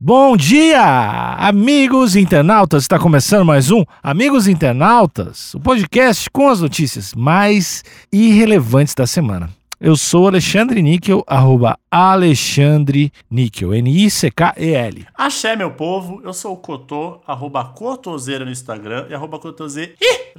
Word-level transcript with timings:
Bom 0.00 0.36
dia, 0.36 1.36
amigos 1.38 2.16
internautas. 2.16 2.82
Está 2.82 2.98
começando 2.98 3.44
mais 3.44 3.70
um 3.70 3.84
Amigos 4.02 4.48
Internautas, 4.48 5.54
o 5.54 5.60
podcast 5.60 6.28
com 6.30 6.48
as 6.48 6.60
notícias 6.60 7.14
mais 7.14 7.84
irrelevantes 8.12 8.94
da 8.94 9.06
semana. 9.06 9.48
Eu 9.78 9.94
sou 9.94 10.26
Alexandre 10.26 10.80
Níquel, 10.80 11.22
arroba 11.26 11.78
Alexandre 11.90 13.12
Níquel, 13.30 13.74
N-I-C-K-E-L. 13.74 15.06
Axé, 15.14 15.54
meu 15.54 15.70
povo, 15.70 16.22
eu 16.24 16.32
sou 16.32 16.54
o 16.54 16.56
Cotô, 16.56 17.20
arroba 17.26 17.62
Cotoseira 17.62 18.42
no 18.42 18.50
Instagram 18.50 19.04
e 19.10 19.14
arroba 19.14 19.38
Cotoseira 19.38 19.92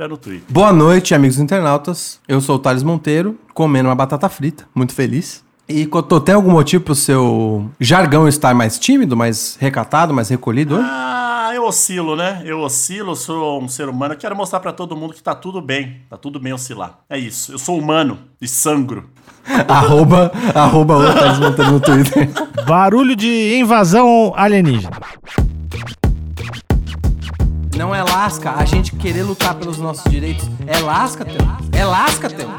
no 0.09 0.17
Twitter. 0.17 0.41
Boa 0.49 0.73
noite, 0.73 1.13
amigos 1.13 1.37
internautas. 1.37 2.19
Eu 2.27 2.41
sou 2.41 2.55
o 2.55 2.59
Thales 2.59 2.81
Monteiro, 2.81 3.37
comendo 3.53 3.89
uma 3.89 3.95
batata 3.95 4.27
frita, 4.27 4.67
muito 4.73 4.95
feliz. 4.95 5.45
E 5.69 5.85
Cotô, 5.85 6.19
tem 6.19 6.33
algum 6.33 6.51
motivo 6.51 6.83
pro 6.83 6.95
seu 6.95 7.69
jargão 7.79 8.27
estar 8.27 8.55
mais 8.55 8.79
tímido, 8.79 9.15
mais 9.15 9.55
recatado, 9.59 10.15
mais 10.15 10.29
recolhido 10.29 10.77
hoje? 10.77 10.87
Ah, 10.89 11.16
eu 11.57 11.65
oscilo, 11.65 12.15
né? 12.15 12.41
Eu 12.45 12.59
oscilo, 12.61 13.15
sou 13.15 13.61
um 13.61 13.67
ser 13.67 13.89
humano. 13.89 14.13
Eu 14.13 14.17
quero 14.17 14.35
mostrar 14.35 14.59
pra 14.59 14.71
todo 14.71 14.95
mundo 14.95 15.13
que 15.13 15.21
tá 15.21 15.35
tudo 15.35 15.59
bem. 15.59 16.01
Tá 16.09 16.15
tudo 16.15 16.39
bem 16.39 16.53
oscilar. 16.53 16.99
É 17.09 17.17
isso. 17.17 17.51
Eu 17.51 17.57
sou 17.57 17.77
humano 17.77 18.19
e 18.39 18.47
sangro. 18.47 19.09
arroba, 19.67 20.31
arroba 20.53 20.99
Monteiro 21.39 21.71
no 21.71 21.79
Twitter. 21.79 22.29
Barulho 22.65 23.15
de 23.15 23.57
invasão 23.57 24.33
alienígena. 24.35 24.97
Não 27.75 27.93
é 27.93 28.03
lasca 28.03 28.55
a 28.55 28.65
gente 28.65 28.95
querer 28.95 29.23
lutar 29.23 29.55
pelos 29.55 29.77
nossos 29.77 30.09
direitos. 30.09 30.47
É 30.65 30.79
lasca, 30.79 31.25
teu. 31.25 31.35
É 31.71 31.85
lasca, 31.85 32.29
teu. 32.29 32.49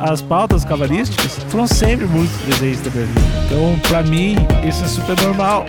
As 0.00 0.22
pautas 0.22 0.64
cabalísticas 0.64 1.38
foram 1.48 1.66
sempre 1.66 2.06
muito 2.06 2.32
presentes 2.44 2.84
na 2.84 2.90
minha 2.90 3.06
vida. 3.06 3.20
Então, 3.46 3.78
pra 3.88 4.02
mim, 4.02 4.36
isso 4.66 4.84
é 4.84 4.88
super 4.88 5.20
normal. 5.22 5.66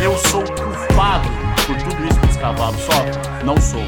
Eu 0.00 0.16
sou 0.16 0.44
culpado 0.44 1.28
por 1.66 1.76
tudo 1.82 2.06
isso 2.06 2.20
que 2.20 2.26
os 2.28 2.36
cavalos 2.36 2.80
sofrem? 2.82 3.44
Não 3.44 3.56
sou. 3.60 3.82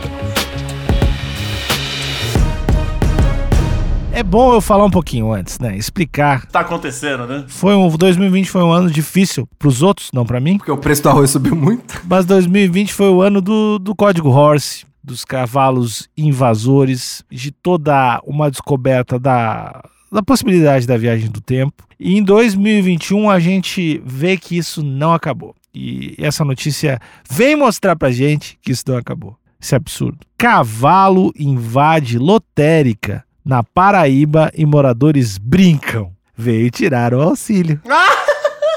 É 4.12 4.20
bom 4.24 4.52
eu 4.52 4.60
falar 4.60 4.84
um 4.84 4.90
pouquinho 4.90 5.32
antes, 5.32 5.60
né? 5.60 5.76
Explicar. 5.76 6.46
Tá 6.46 6.60
acontecendo, 6.60 7.28
né? 7.28 7.44
Foi 7.46 7.76
um 7.76 7.88
2020 7.88 8.50
foi 8.50 8.60
um 8.60 8.72
ano 8.72 8.90
difícil 8.90 9.48
pros 9.56 9.82
outros, 9.82 10.10
não 10.12 10.26
pra 10.26 10.40
mim. 10.40 10.58
Porque 10.58 10.72
o 10.72 10.76
preço 10.76 11.04
do 11.04 11.10
arroz 11.10 11.30
subiu 11.30 11.54
muito. 11.54 12.02
Mas 12.04 12.26
2020 12.26 12.92
foi 12.92 13.08
o 13.08 13.22
ano 13.22 13.40
do, 13.40 13.78
do 13.78 13.94
código 13.94 14.30
Horse, 14.30 14.84
dos 15.02 15.24
cavalos 15.24 16.08
invasores, 16.18 17.22
de 17.30 17.52
toda 17.52 18.20
uma 18.24 18.50
descoberta 18.50 19.16
da, 19.16 19.80
da 20.10 20.24
possibilidade 20.24 20.88
da 20.88 20.96
viagem 20.96 21.30
do 21.30 21.40
tempo. 21.40 21.84
E 22.00 22.18
em 22.18 22.22
2021 22.24 23.30
a 23.30 23.38
gente 23.38 24.02
vê 24.04 24.36
que 24.36 24.56
isso 24.56 24.82
não 24.82 25.12
acabou. 25.12 25.54
E 25.74 26.14
essa 26.18 26.44
notícia 26.44 26.98
vem 27.30 27.56
mostrar 27.56 27.96
pra 27.96 28.10
gente 28.10 28.58
que 28.60 28.72
isso 28.72 28.84
não 28.88 28.96
acabou. 28.96 29.36
Isso 29.60 29.74
é 29.74 29.76
absurdo. 29.76 30.18
Cavalo 30.38 31.32
invade 31.38 32.18
lotérica 32.18 33.24
na 33.44 33.62
Paraíba 33.62 34.50
e 34.54 34.64
moradores 34.64 35.38
brincam. 35.38 36.12
Veio 36.36 36.70
tirar 36.70 37.12
o 37.12 37.20
auxílio. 37.20 37.80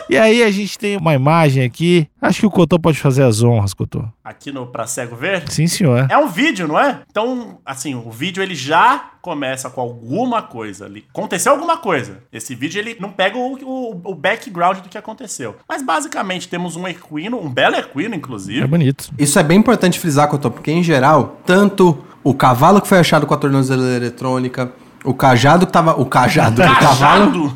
E 0.09 0.17
aí 0.17 0.43
a 0.43 0.51
gente 0.51 0.77
tem 0.77 0.97
uma 0.97 1.13
imagem 1.13 1.63
aqui. 1.63 2.07
Acho 2.21 2.41
que 2.41 2.45
o 2.45 2.51
Cotô 2.51 2.77
pode 2.79 2.99
fazer 2.99 3.23
as 3.23 3.41
honras, 3.41 3.73
Cotô. 3.73 4.03
Aqui 4.23 4.51
no 4.51 4.67
Pra 4.67 4.85
Cego 4.85 5.15
Ver. 5.15 5.43
Sim, 5.49 5.67
senhor. 5.67 6.07
É 6.09 6.17
um 6.17 6.27
vídeo, 6.27 6.67
não 6.67 6.79
é? 6.79 7.01
Então, 7.09 7.59
assim, 7.65 7.95
o 7.95 8.09
vídeo 8.11 8.41
ele 8.43 8.55
já 8.55 9.11
começa 9.21 9.69
com 9.69 9.79
alguma 9.81 10.41
coisa 10.41 10.85
ali. 10.85 11.05
Aconteceu 11.09 11.51
alguma 11.53 11.77
coisa. 11.77 12.19
Esse 12.31 12.53
vídeo 12.55 12.79
ele 12.79 12.97
não 12.99 13.11
pega 13.11 13.37
o, 13.37 13.53
o, 13.63 14.01
o 14.11 14.15
background 14.15 14.79
do 14.79 14.89
que 14.89 14.97
aconteceu. 14.97 15.55
Mas 15.67 15.81
basicamente 15.81 16.47
temos 16.47 16.75
um 16.75 16.87
equino, 16.87 17.39
um 17.39 17.49
belo 17.49 17.75
equino, 17.75 18.13
É 18.13 18.17
inclusive. 18.17 18.67
bonito. 18.67 19.09
Isso 19.17 19.39
é 19.39 19.43
bem 19.43 19.57
importante 19.59 19.99
frisar, 19.99 20.27
Cotô, 20.27 20.51
porque 20.51 20.71
em 20.71 20.83
geral, 20.83 21.39
tanto 21.45 21.97
o 22.23 22.33
cavalo 22.33 22.81
que 22.81 22.87
foi 22.87 22.99
achado 22.99 23.25
com 23.25 23.33
a 23.33 23.37
tornozeleira 23.37 24.05
eletrônica, 24.05 24.71
o 25.03 25.13
cajado 25.13 25.65
que 25.65 25.71
tava. 25.71 25.99
O 25.99 26.05
cajado, 26.05 26.61
o 26.61 26.65
cavalo. 26.65 27.53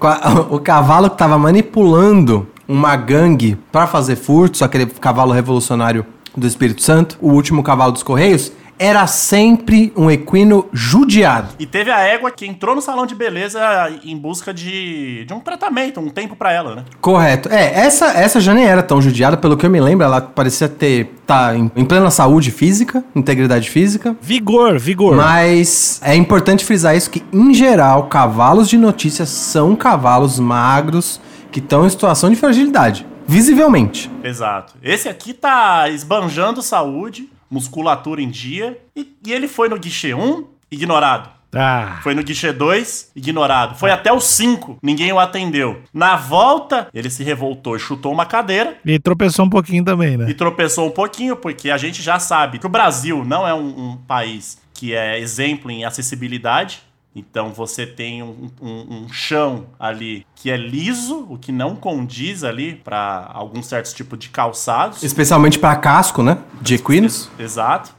Cajado! 0.00 0.54
O 0.54 0.58
cavalo 0.60 1.10
que 1.10 1.16
tava 1.16 1.38
manipulando 1.38 2.46
uma 2.68 2.94
gangue 2.96 3.58
pra 3.72 3.86
fazer 3.86 4.16
furtos, 4.16 4.62
aquele 4.62 4.86
cavalo 4.86 5.32
revolucionário 5.32 6.06
do 6.36 6.46
Espírito 6.46 6.82
Santo, 6.82 7.18
o 7.20 7.30
último 7.32 7.62
cavalo 7.62 7.92
dos 7.92 8.02
Correios, 8.02 8.52
era 8.80 9.06
sempre 9.06 9.92
um 9.94 10.10
equino 10.10 10.66
judiado. 10.72 11.48
E 11.58 11.66
teve 11.66 11.90
a 11.90 11.98
égua 12.00 12.30
que 12.30 12.46
entrou 12.46 12.74
no 12.74 12.80
salão 12.80 13.04
de 13.04 13.14
beleza 13.14 13.60
em 14.02 14.16
busca 14.16 14.54
de, 14.54 15.26
de 15.26 15.34
um 15.34 15.40
tratamento, 15.40 16.00
um 16.00 16.08
tempo 16.08 16.34
pra 16.34 16.50
ela, 16.50 16.76
né? 16.76 16.84
Correto. 16.98 17.50
É, 17.50 17.78
essa, 17.78 18.06
essa 18.06 18.40
já 18.40 18.54
nem 18.54 18.64
era 18.64 18.82
tão 18.82 19.02
judiada, 19.02 19.36
pelo 19.36 19.54
que 19.54 19.66
eu 19.66 19.70
me 19.70 19.78
lembro, 19.78 20.06
ela 20.06 20.22
parecia 20.22 20.66
ter. 20.66 21.12
tá 21.26 21.54
em, 21.54 21.70
em 21.76 21.84
plena 21.84 22.10
saúde 22.10 22.50
física, 22.50 23.04
integridade 23.14 23.68
física. 23.68 24.16
Vigor, 24.18 24.78
vigor. 24.78 25.14
Mas 25.14 26.00
é 26.02 26.14
importante 26.14 26.64
frisar 26.64 26.96
isso 26.96 27.10
que, 27.10 27.22
em 27.30 27.52
geral, 27.52 28.04
cavalos 28.04 28.66
de 28.66 28.78
notícias 28.78 29.28
são 29.28 29.76
cavalos 29.76 30.38
magros 30.38 31.20
que 31.52 31.58
estão 31.58 31.84
em 31.84 31.90
situação 31.90 32.30
de 32.30 32.36
fragilidade. 32.36 33.06
Visivelmente. 33.26 34.10
Exato. 34.24 34.74
Esse 34.82 35.06
aqui 35.06 35.34
tá 35.34 35.88
esbanjando 35.90 36.62
saúde, 36.62 37.28
musculatura 37.50 38.22
em 38.22 38.30
dia, 38.30 38.78
e, 38.94 39.12
e 39.26 39.32
ele 39.32 39.48
foi 39.48 39.68
no 39.68 39.78
guichê 39.78 40.14
1, 40.14 40.44
ignorado. 40.70 41.28
Ah, 41.52 41.98
Foi 42.04 42.14
no 42.14 42.22
guichê 42.22 42.52
2, 42.52 43.10
ignorado. 43.16 43.74
Foi 43.76 43.90
até 43.90 44.12
o 44.12 44.20
5, 44.20 44.78
ninguém 44.80 45.12
o 45.12 45.18
atendeu. 45.18 45.82
Na 45.92 46.14
volta, 46.14 46.86
ele 46.94 47.10
se 47.10 47.24
revoltou 47.24 47.74
e 47.74 47.80
chutou 47.80 48.12
uma 48.12 48.24
cadeira. 48.24 48.78
e 48.84 48.98
tropeçou 49.00 49.46
um 49.46 49.50
pouquinho 49.50 49.84
também, 49.84 50.16
né? 50.16 50.30
E 50.30 50.34
tropeçou 50.34 50.86
um 50.86 50.92
pouquinho, 50.92 51.34
porque 51.34 51.68
a 51.70 51.76
gente 51.76 52.00
já 52.02 52.20
sabe 52.20 52.60
que 52.60 52.66
o 52.66 52.70
Brasil 52.70 53.24
não 53.24 53.46
é 53.48 53.52
um, 53.52 53.66
um 53.90 53.96
país 53.96 54.58
que 54.72 54.94
é 54.94 55.18
exemplo 55.18 55.70
em 55.72 55.84
acessibilidade. 55.84 56.82
Então 57.14 57.50
você 57.52 57.84
tem 57.86 58.22
um, 58.22 58.48
um- 58.62 59.04
um 59.04 59.08
chão 59.12 59.66
ali 59.78 60.24
que 60.36 60.48
é 60.50 60.56
liso, 60.56 61.26
o 61.28 61.36
que 61.36 61.50
não 61.50 61.74
condiz 61.74 62.44
ali 62.44 62.74
para 62.76 63.28
alguns 63.34 63.66
certos 63.66 63.92
tipos 63.92 64.18
de 64.18 64.28
calçados. 64.28 65.02
Especialmente 65.02 65.58
para 65.58 65.74
casco, 65.76 66.22
né? 66.22 66.38
De 66.62 66.74
equinos. 66.76 67.28
Exato. 67.38 67.90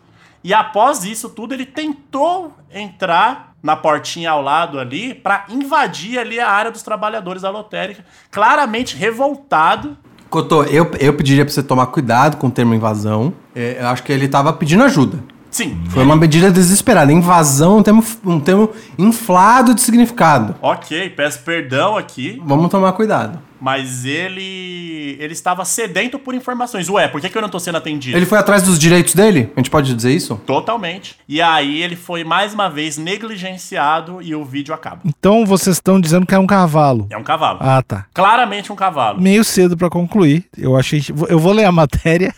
E 0.44 0.54
após 0.54 1.04
isso 1.04 1.30
tudo, 1.30 1.54
ele 1.54 1.66
tentou 1.66 2.54
entrar 2.74 3.54
na 3.62 3.76
portinha 3.76 4.32
ao 4.32 4.42
lado 4.42 4.80
ali 4.80 5.14
para 5.14 5.46
invadir 5.50 6.18
ali 6.18 6.40
a 6.40 6.50
área 6.50 6.72
dos 6.72 6.82
trabalhadores 6.82 7.42
da 7.44 7.50
lotérica, 7.52 8.04
claramente 8.32 8.96
revoltado. 8.96 9.96
Cotô, 10.30 10.64
eu, 10.64 10.90
eu 11.00 11.14
pediria 11.16 11.44
pra 11.46 11.54
você 11.54 11.62
tomar 11.62 11.88
cuidado 11.88 12.38
com 12.38 12.48
o 12.48 12.52
termo 12.52 12.74
invasão. 12.74 13.34
É, 13.54 13.78
eu 13.82 13.88
acho 13.90 14.02
que 14.02 14.12
ele 14.12 14.28
tava 14.30 14.52
pedindo 14.54 14.84
ajuda. 14.84 15.20
Sim. 15.52 15.78
Foi 15.90 16.04
uma 16.04 16.16
medida 16.16 16.50
desesperada. 16.50 17.12
Invasão 17.12 17.78
um 17.80 17.84
termo, 17.84 18.04
um 18.26 18.40
termo 18.40 18.70
inflado 18.98 19.76
de 19.76 19.82
significado. 19.82 20.56
Ok, 20.62 21.10
peço 21.12 21.40
perdão 21.44 21.98
aqui, 21.98 22.42
Vamos 22.46 22.70
tomar 22.70 22.94
cuidado. 22.94 23.38
mas 23.60 24.06
ele 24.06 25.18
ele 25.20 25.34
estava 25.34 25.66
sedento 25.66 26.18
por 26.18 26.34
informações. 26.34 26.88
Ué, 26.90 27.08
por 27.08 27.20
que, 27.22 27.30
que 27.30 27.38
eu 27.38 27.42
não 27.42 27.50
tô 27.50 27.60
sendo 27.60 27.78
atendido? 27.78 28.18
Ele 28.18 28.26
foi 28.26 28.38
atrás 28.40 28.64
dos 28.64 28.80
direitos 28.80 29.14
dele? 29.14 29.52
A 29.56 29.60
gente 29.60 29.70
pode 29.70 29.94
dizer 29.94 30.12
isso? 30.12 30.40
Totalmente. 30.48 31.18
E 31.28 31.42
aí 31.42 31.82
ele 31.84 31.96
foi 31.98 32.24
mais 32.24 32.54
uma 32.54 32.70
vez 32.70 32.98
negligenciado 32.98 34.22
e 34.22 34.34
o 34.34 34.44
vídeo 34.46 34.74
acaba. 34.74 35.02
Então 35.06 35.46
vocês 35.46 35.76
estão 35.76 36.00
dizendo 36.00 36.26
que 36.26 36.34
é 36.34 36.40
um 36.40 36.48
cavalo. 36.48 37.08
É 37.10 37.18
um 37.18 37.24
cavalo. 37.24 37.60
Ah, 37.62 37.84
tá. 37.86 38.06
Claramente 38.14 38.72
um 38.72 38.76
cavalo. 38.76 39.20
Meio 39.22 39.44
cedo 39.44 39.76
pra 39.78 39.90
concluir. 39.90 40.46
Eu 40.58 40.78
achei. 40.78 41.04
Eu 41.28 41.38
vou 41.40 41.52
ler 41.52 41.66
a 41.66 41.72
matéria, 41.72 42.34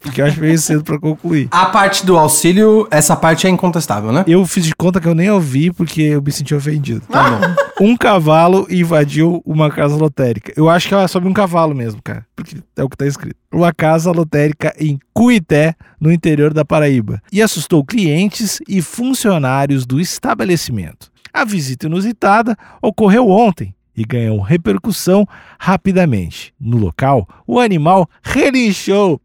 porque 0.00 0.20
eu 0.20 0.26
acho 0.26 0.40
meio 0.40 0.58
cedo 0.58 0.84
pra 0.84 0.98
concluir. 0.98 1.48
A 1.50 1.66
parte 1.66 2.04
do 2.04 2.16
auxílio, 2.16 2.86
essa 2.90 3.16
parte 3.16 3.46
é 3.46 3.50
incontestável, 3.50 4.12
né? 4.12 4.24
Eu 4.26 4.46
fiz 4.46 4.64
de 4.64 4.74
conta 4.74 5.00
que 5.00 5.08
eu 5.08 5.14
nem 5.14 5.30
ouvi 5.30 5.72
porque 5.72 6.02
eu 6.02 6.22
me 6.22 6.32
senti 6.32 6.54
ofendido. 6.54 7.02
Tá 7.08 7.30
bom. 7.30 7.40
Um 7.80 7.96
cavalo 7.96 8.66
invadiu 8.68 9.40
uma 9.46 9.70
casa 9.70 9.94
lotérica. 9.94 10.52
Eu 10.56 10.68
acho 10.68 10.88
que 10.88 10.94
é 10.96 11.06
sobre 11.06 11.28
um 11.28 11.32
cavalo 11.32 11.76
mesmo, 11.76 12.02
cara. 12.02 12.26
Porque 12.34 12.56
é 12.76 12.82
o 12.82 12.88
que 12.88 12.96
tá 12.96 13.06
escrito. 13.06 13.36
Uma 13.52 13.72
casa 13.72 14.10
lotérica 14.10 14.74
em 14.80 14.98
Cuité, 15.14 15.76
no 16.00 16.10
interior 16.10 16.52
da 16.52 16.64
Paraíba. 16.64 17.22
E 17.30 17.40
assustou 17.40 17.84
clientes 17.84 18.58
e 18.66 18.82
funcionários 18.82 19.86
do 19.86 20.00
estabelecimento. 20.00 21.08
A 21.32 21.44
visita 21.44 21.86
inusitada 21.86 22.56
ocorreu 22.82 23.28
ontem 23.28 23.72
e 23.98 24.04
ganhou 24.04 24.40
repercussão 24.40 25.26
rapidamente. 25.58 26.54
No 26.58 26.76
local, 26.78 27.28
o 27.46 27.58
animal 27.58 28.08
relinchou 28.22 29.20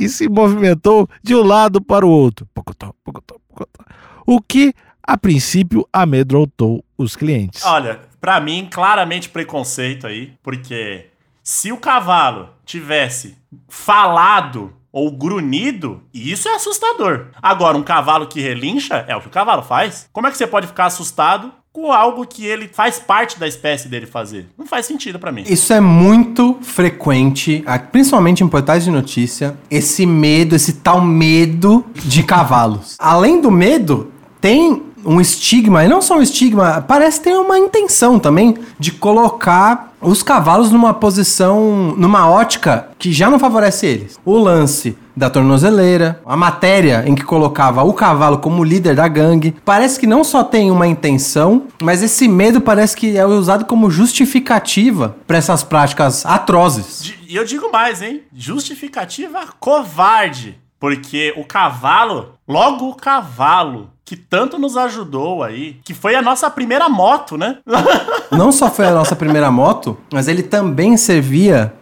e 0.00 0.08
se 0.08 0.28
movimentou 0.28 1.08
de 1.22 1.34
um 1.34 1.42
lado 1.42 1.80
para 1.80 2.04
o 2.04 2.10
outro. 2.10 2.48
O 4.26 4.40
que, 4.40 4.74
a 5.02 5.16
princípio, 5.16 5.86
amedrontou 5.92 6.84
os 6.98 7.14
clientes. 7.14 7.64
Olha, 7.64 8.00
pra 8.20 8.40
mim, 8.40 8.68
claramente 8.70 9.28
preconceito 9.28 10.06
aí, 10.06 10.32
porque 10.42 11.10
se 11.42 11.70
o 11.70 11.76
cavalo 11.76 12.48
tivesse 12.64 13.36
falado 13.68 14.72
ou 14.90 15.10
grunhido, 15.10 16.02
isso 16.12 16.48
é 16.48 16.54
assustador. 16.54 17.26
Agora, 17.42 17.76
um 17.76 17.82
cavalo 17.82 18.26
que 18.26 18.40
relincha 18.40 19.04
é 19.06 19.14
o 19.14 19.20
que 19.20 19.26
o 19.26 19.30
cavalo 19.30 19.62
faz. 19.62 20.08
Como 20.12 20.26
é 20.26 20.30
que 20.30 20.38
você 20.38 20.46
pode 20.46 20.66
ficar 20.66 20.86
assustado 20.86 21.52
com 21.74 21.90
algo 21.90 22.24
que 22.24 22.46
ele 22.46 22.68
faz 22.72 23.00
parte 23.00 23.36
da 23.36 23.48
espécie 23.48 23.88
dele 23.88 24.06
fazer? 24.06 24.46
Não 24.56 24.64
faz 24.64 24.86
sentido 24.86 25.18
pra 25.18 25.32
mim. 25.32 25.42
Isso 25.44 25.72
é 25.72 25.80
muito 25.80 26.56
frequente, 26.62 27.64
principalmente 27.90 28.44
em 28.44 28.48
portais 28.48 28.84
de 28.84 28.92
notícia, 28.92 29.56
esse 29.68 30.06
medo, 30.06 30.54
esse 30.54 30.74
tal 30.74 31.00
medo 31.00 31.84
de 31.96 32.22
cavalos. 32.22 32.94
Além 33.00 33.40
do 33.40 33.50
medo, 33.50 34.12
tem 34.40 34.84
um 35.04 35.20
estigma, 35.20 35.84
e 35.84 35.88
não 35.88 36.00
só 36.00 36.16
um 36.16 36.22
estigma, 36.22 36.80
parece 36.86 37.20
ter 37.20 37.36
uma 37.36 37.58
intenção 37.58 38.20
também 38.20 38.56
de 38.78 38.92
colocar 38.92 39.93
os 40.04 40.22
cavalos 40.22 40.70
numa 40.70 40.94
posição, 40.94 41.94
numa 41.96 42.28
ótica 42.28 42.88
que 42.98 43.12
já 43.12 43.30
não 43.30 43.38
favorece 43.38 43.86
eles. 43.86 44.18
O 44.24 44.36
lance 44.36 44.96
da 45.16 45.30
tornozeleira, 45.30 46.20
a 46.26 46.36
matéria 46.36 47.04
em 47.06 47.14
que 47.14 47.24
colocava 47.24 47.82
o 47.84 47.92
cavalo 47.92 48.38
como 48.38 48.64
líder 48.64 48.96
da 48.96 49.06
gangue, 49.06 49.54
parece 49.64 49.98
que 49.98 50.06
não 50.06 50.24
só 50.24 50.42
tem 50.42 50.70
uma 50.70 50.86
intenção, 50.86 51.64
mas 51.80 52.02
esse 52.02 52.26
medo 52.26 52.60
parece 52.60 52.96
que 52.96 53.16
é 53.16 53.24
usado 53.24 53.64
como 53.64 53.90
justificativa 53.90 55.16
para 55.26 55.38
essas 55.38 55.62
práticas 55.62 56.26
atrozes. 56.26 57.14
E 57.28 57.36
eu 57.36 57.44
digo 57.44 57.70
mais, 57.70 58.02
hein? 58.02 58.22
Justificativa 58.34 59.40
covarde. 59.60 60.58
Porque 60.84 61.32
o 61.34 61.44
cavalo, 61.46 62.34
logo 62.46 62.90
o 62.90 62.94
cavalo, 62.94 63.88
que 64.04 64.14
tanto 64.14 64.58
nos 64.58 64.76
ajudou 64.76 65.42
aí, 65.42 65.80
que 65.82 65.94
foi 65.94 66.14
a 66.14 66.20
nossa 66.20 66.50
primeira 66.50 66.90
moto, 66.90 67.38
né? 67.38 67.56
Não 68.30 68.52
só 68.52 68.70
foi 68.70 68.84
a 68.84 68.92
nossa 68.92 69.16
primeira 69.16 69.50
moto, 69.50 69.96
mas 70.12 70.28
ele 70.28 70.42
também 70.42 70.98
servia 70.98 71.72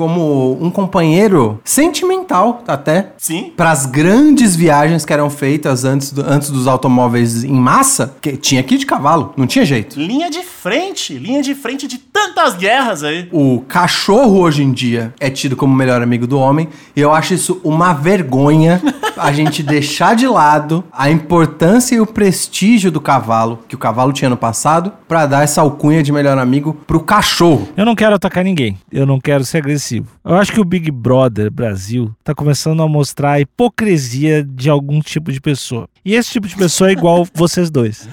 como 0.00 0.56
um 0.64 0.70
companheiro 0.70 1.60
sentimental 1.62 2.62
até 2.66 3.12
Sim. 3.18 3.52
para 3.54 3.70
as 3.70 3.84
grandes 3.84 4.56
viagens 4.56 5.04
que 5.04 5.12
eram 5.12 5.28
feitas 5.28 5.84
antes, 5.84 6.10
do- 6.10 6.22
antes 6.26 6.48
dos 6.50 6.66
automóveis 6.66 7.44
em 7.44 7.52
massa, 7.52 8.14
que 8.18 8.34
tinha 8.38 8.62
aqui 8.62 8.78
de 8.78 8.86
cavalo, 8.86 9.34
não 9.36 9.46
tinha 9.46 9.62
jeito. 9.62 10.00
Linha 10.00 10.30
de 10.30 10.42
frente, 10.42 11.18
linha 11.18 11.42
de 11.42 11.54
frente 11.54 11.86
de 11.86 11.98
tantas 11.98 12.56
guerras 12.56 13.02
aí. 13.04 13.28
O 13.30 13.62
cachorro 13.68 14.38
hoje 14.40 14.62
em 14.62 14.72
dia 14.72 15.12
é 15.20 15.28
tido 15.28 15.54
como 15.54 15.74
o 15.74 15.76
melhor 15.76 16.00
amigo 16.00 16.26
do 16.26 16.38
homem, 16.38 16.66
e 16.96 17.00
eu 17.02 17.12
acho 17.12 17.34
isso 17.34 17.60
uma 17.62 17.92
vergonha 17.92 18.80
a 19.18 19.30
gente 19.32 19.62
deixar 19.62 20.16
de 20.16 20.26
lado 20.26 20.82
a 20.90 21.10
importância 21.10 21.94
e 21.94 22.00
o 22.00 22.06
prestígio 22.06 22.90
do 22.90 23.02
cavalo 23.02 23.58
que 23.68 23.74
o 23.74 23.78
cavalo 23.78 24.14
tinha 24.14 24.30
no 24.30 24.36
passado 24.36 24.90
para 25.06 25.26
dar 25.26 25.42
essa 25.44 25.60
alcunha 25.60 26.02
de 26.02 26.10
melhor 26.10 26.38
amigo 26.38 26.72
pro 26.86 27.00
cachorro. 27.00 27.68
Eu 27.76 27.84
não 27.84 27.94
quero 27.94 28.14
atacar 28.14 28.42
ninguém. 28.42 28.78
Eu 28.90 29.04
não 29.04 29.20
quero 29.20 29.44
ser 29.44 29.58
agressivo. 29.58 29.89
Eu 29.98 30.36
acho 30.36 30.52
que 30.52 30.60
o 30.60 30.64
Big 30.64 30.90
Brother 30.90 31.50
Brasil 31.50 32.14
tá 32.22 32.34
começando 32.34 32.82
a 32.82 32.88
mostrar 32.88 33.32
a 33.32 33.40
hipocrisia 33.40 34.44
de 34.44 34.70
algum 34.70 35.00
tipo 35.00 35.32
de 35.32 35.40
pessoa. 35.40 35.88
E 36.04 36.14
esse 36.14 36.30
tipo 36.30 36.46
de 36.46 36.56
pessoa 36.56 36.90
é 36.90 36.92
igual 36.92 37.26
vocês 37.34 37.70
dois. 37.70 38.08